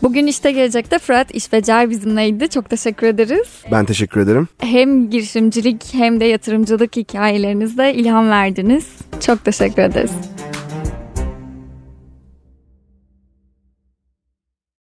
Bugün 0.03 0.27
işte 0.27 0.53
gelecekte 0.53 0.99
Fırat 0.99 1.35
İşbecer 1.35 1.91
bizimleydi. 1.91 2.49
Çok 2.49 2.71
teşekkür 2.71 3.07
ederiz. 3.07 3.49
Ben 3.71 3.85
teşekkür 3.85 4.21
ederim. 4.21 4.49
Hem 4.59 5.11
girişimcilik 5.11 5.95
hem 5.95 6.21
de 6.21 6.25
yatırımcılık 6.25 6.97
hikayelerinizde 6.97 7.95
ilham 7.95 8.31
verdiniz. 8.31 8.87
Çok 9.21 9.45
teşekkür 9.45 9.83
ederiz. 9.83 10.11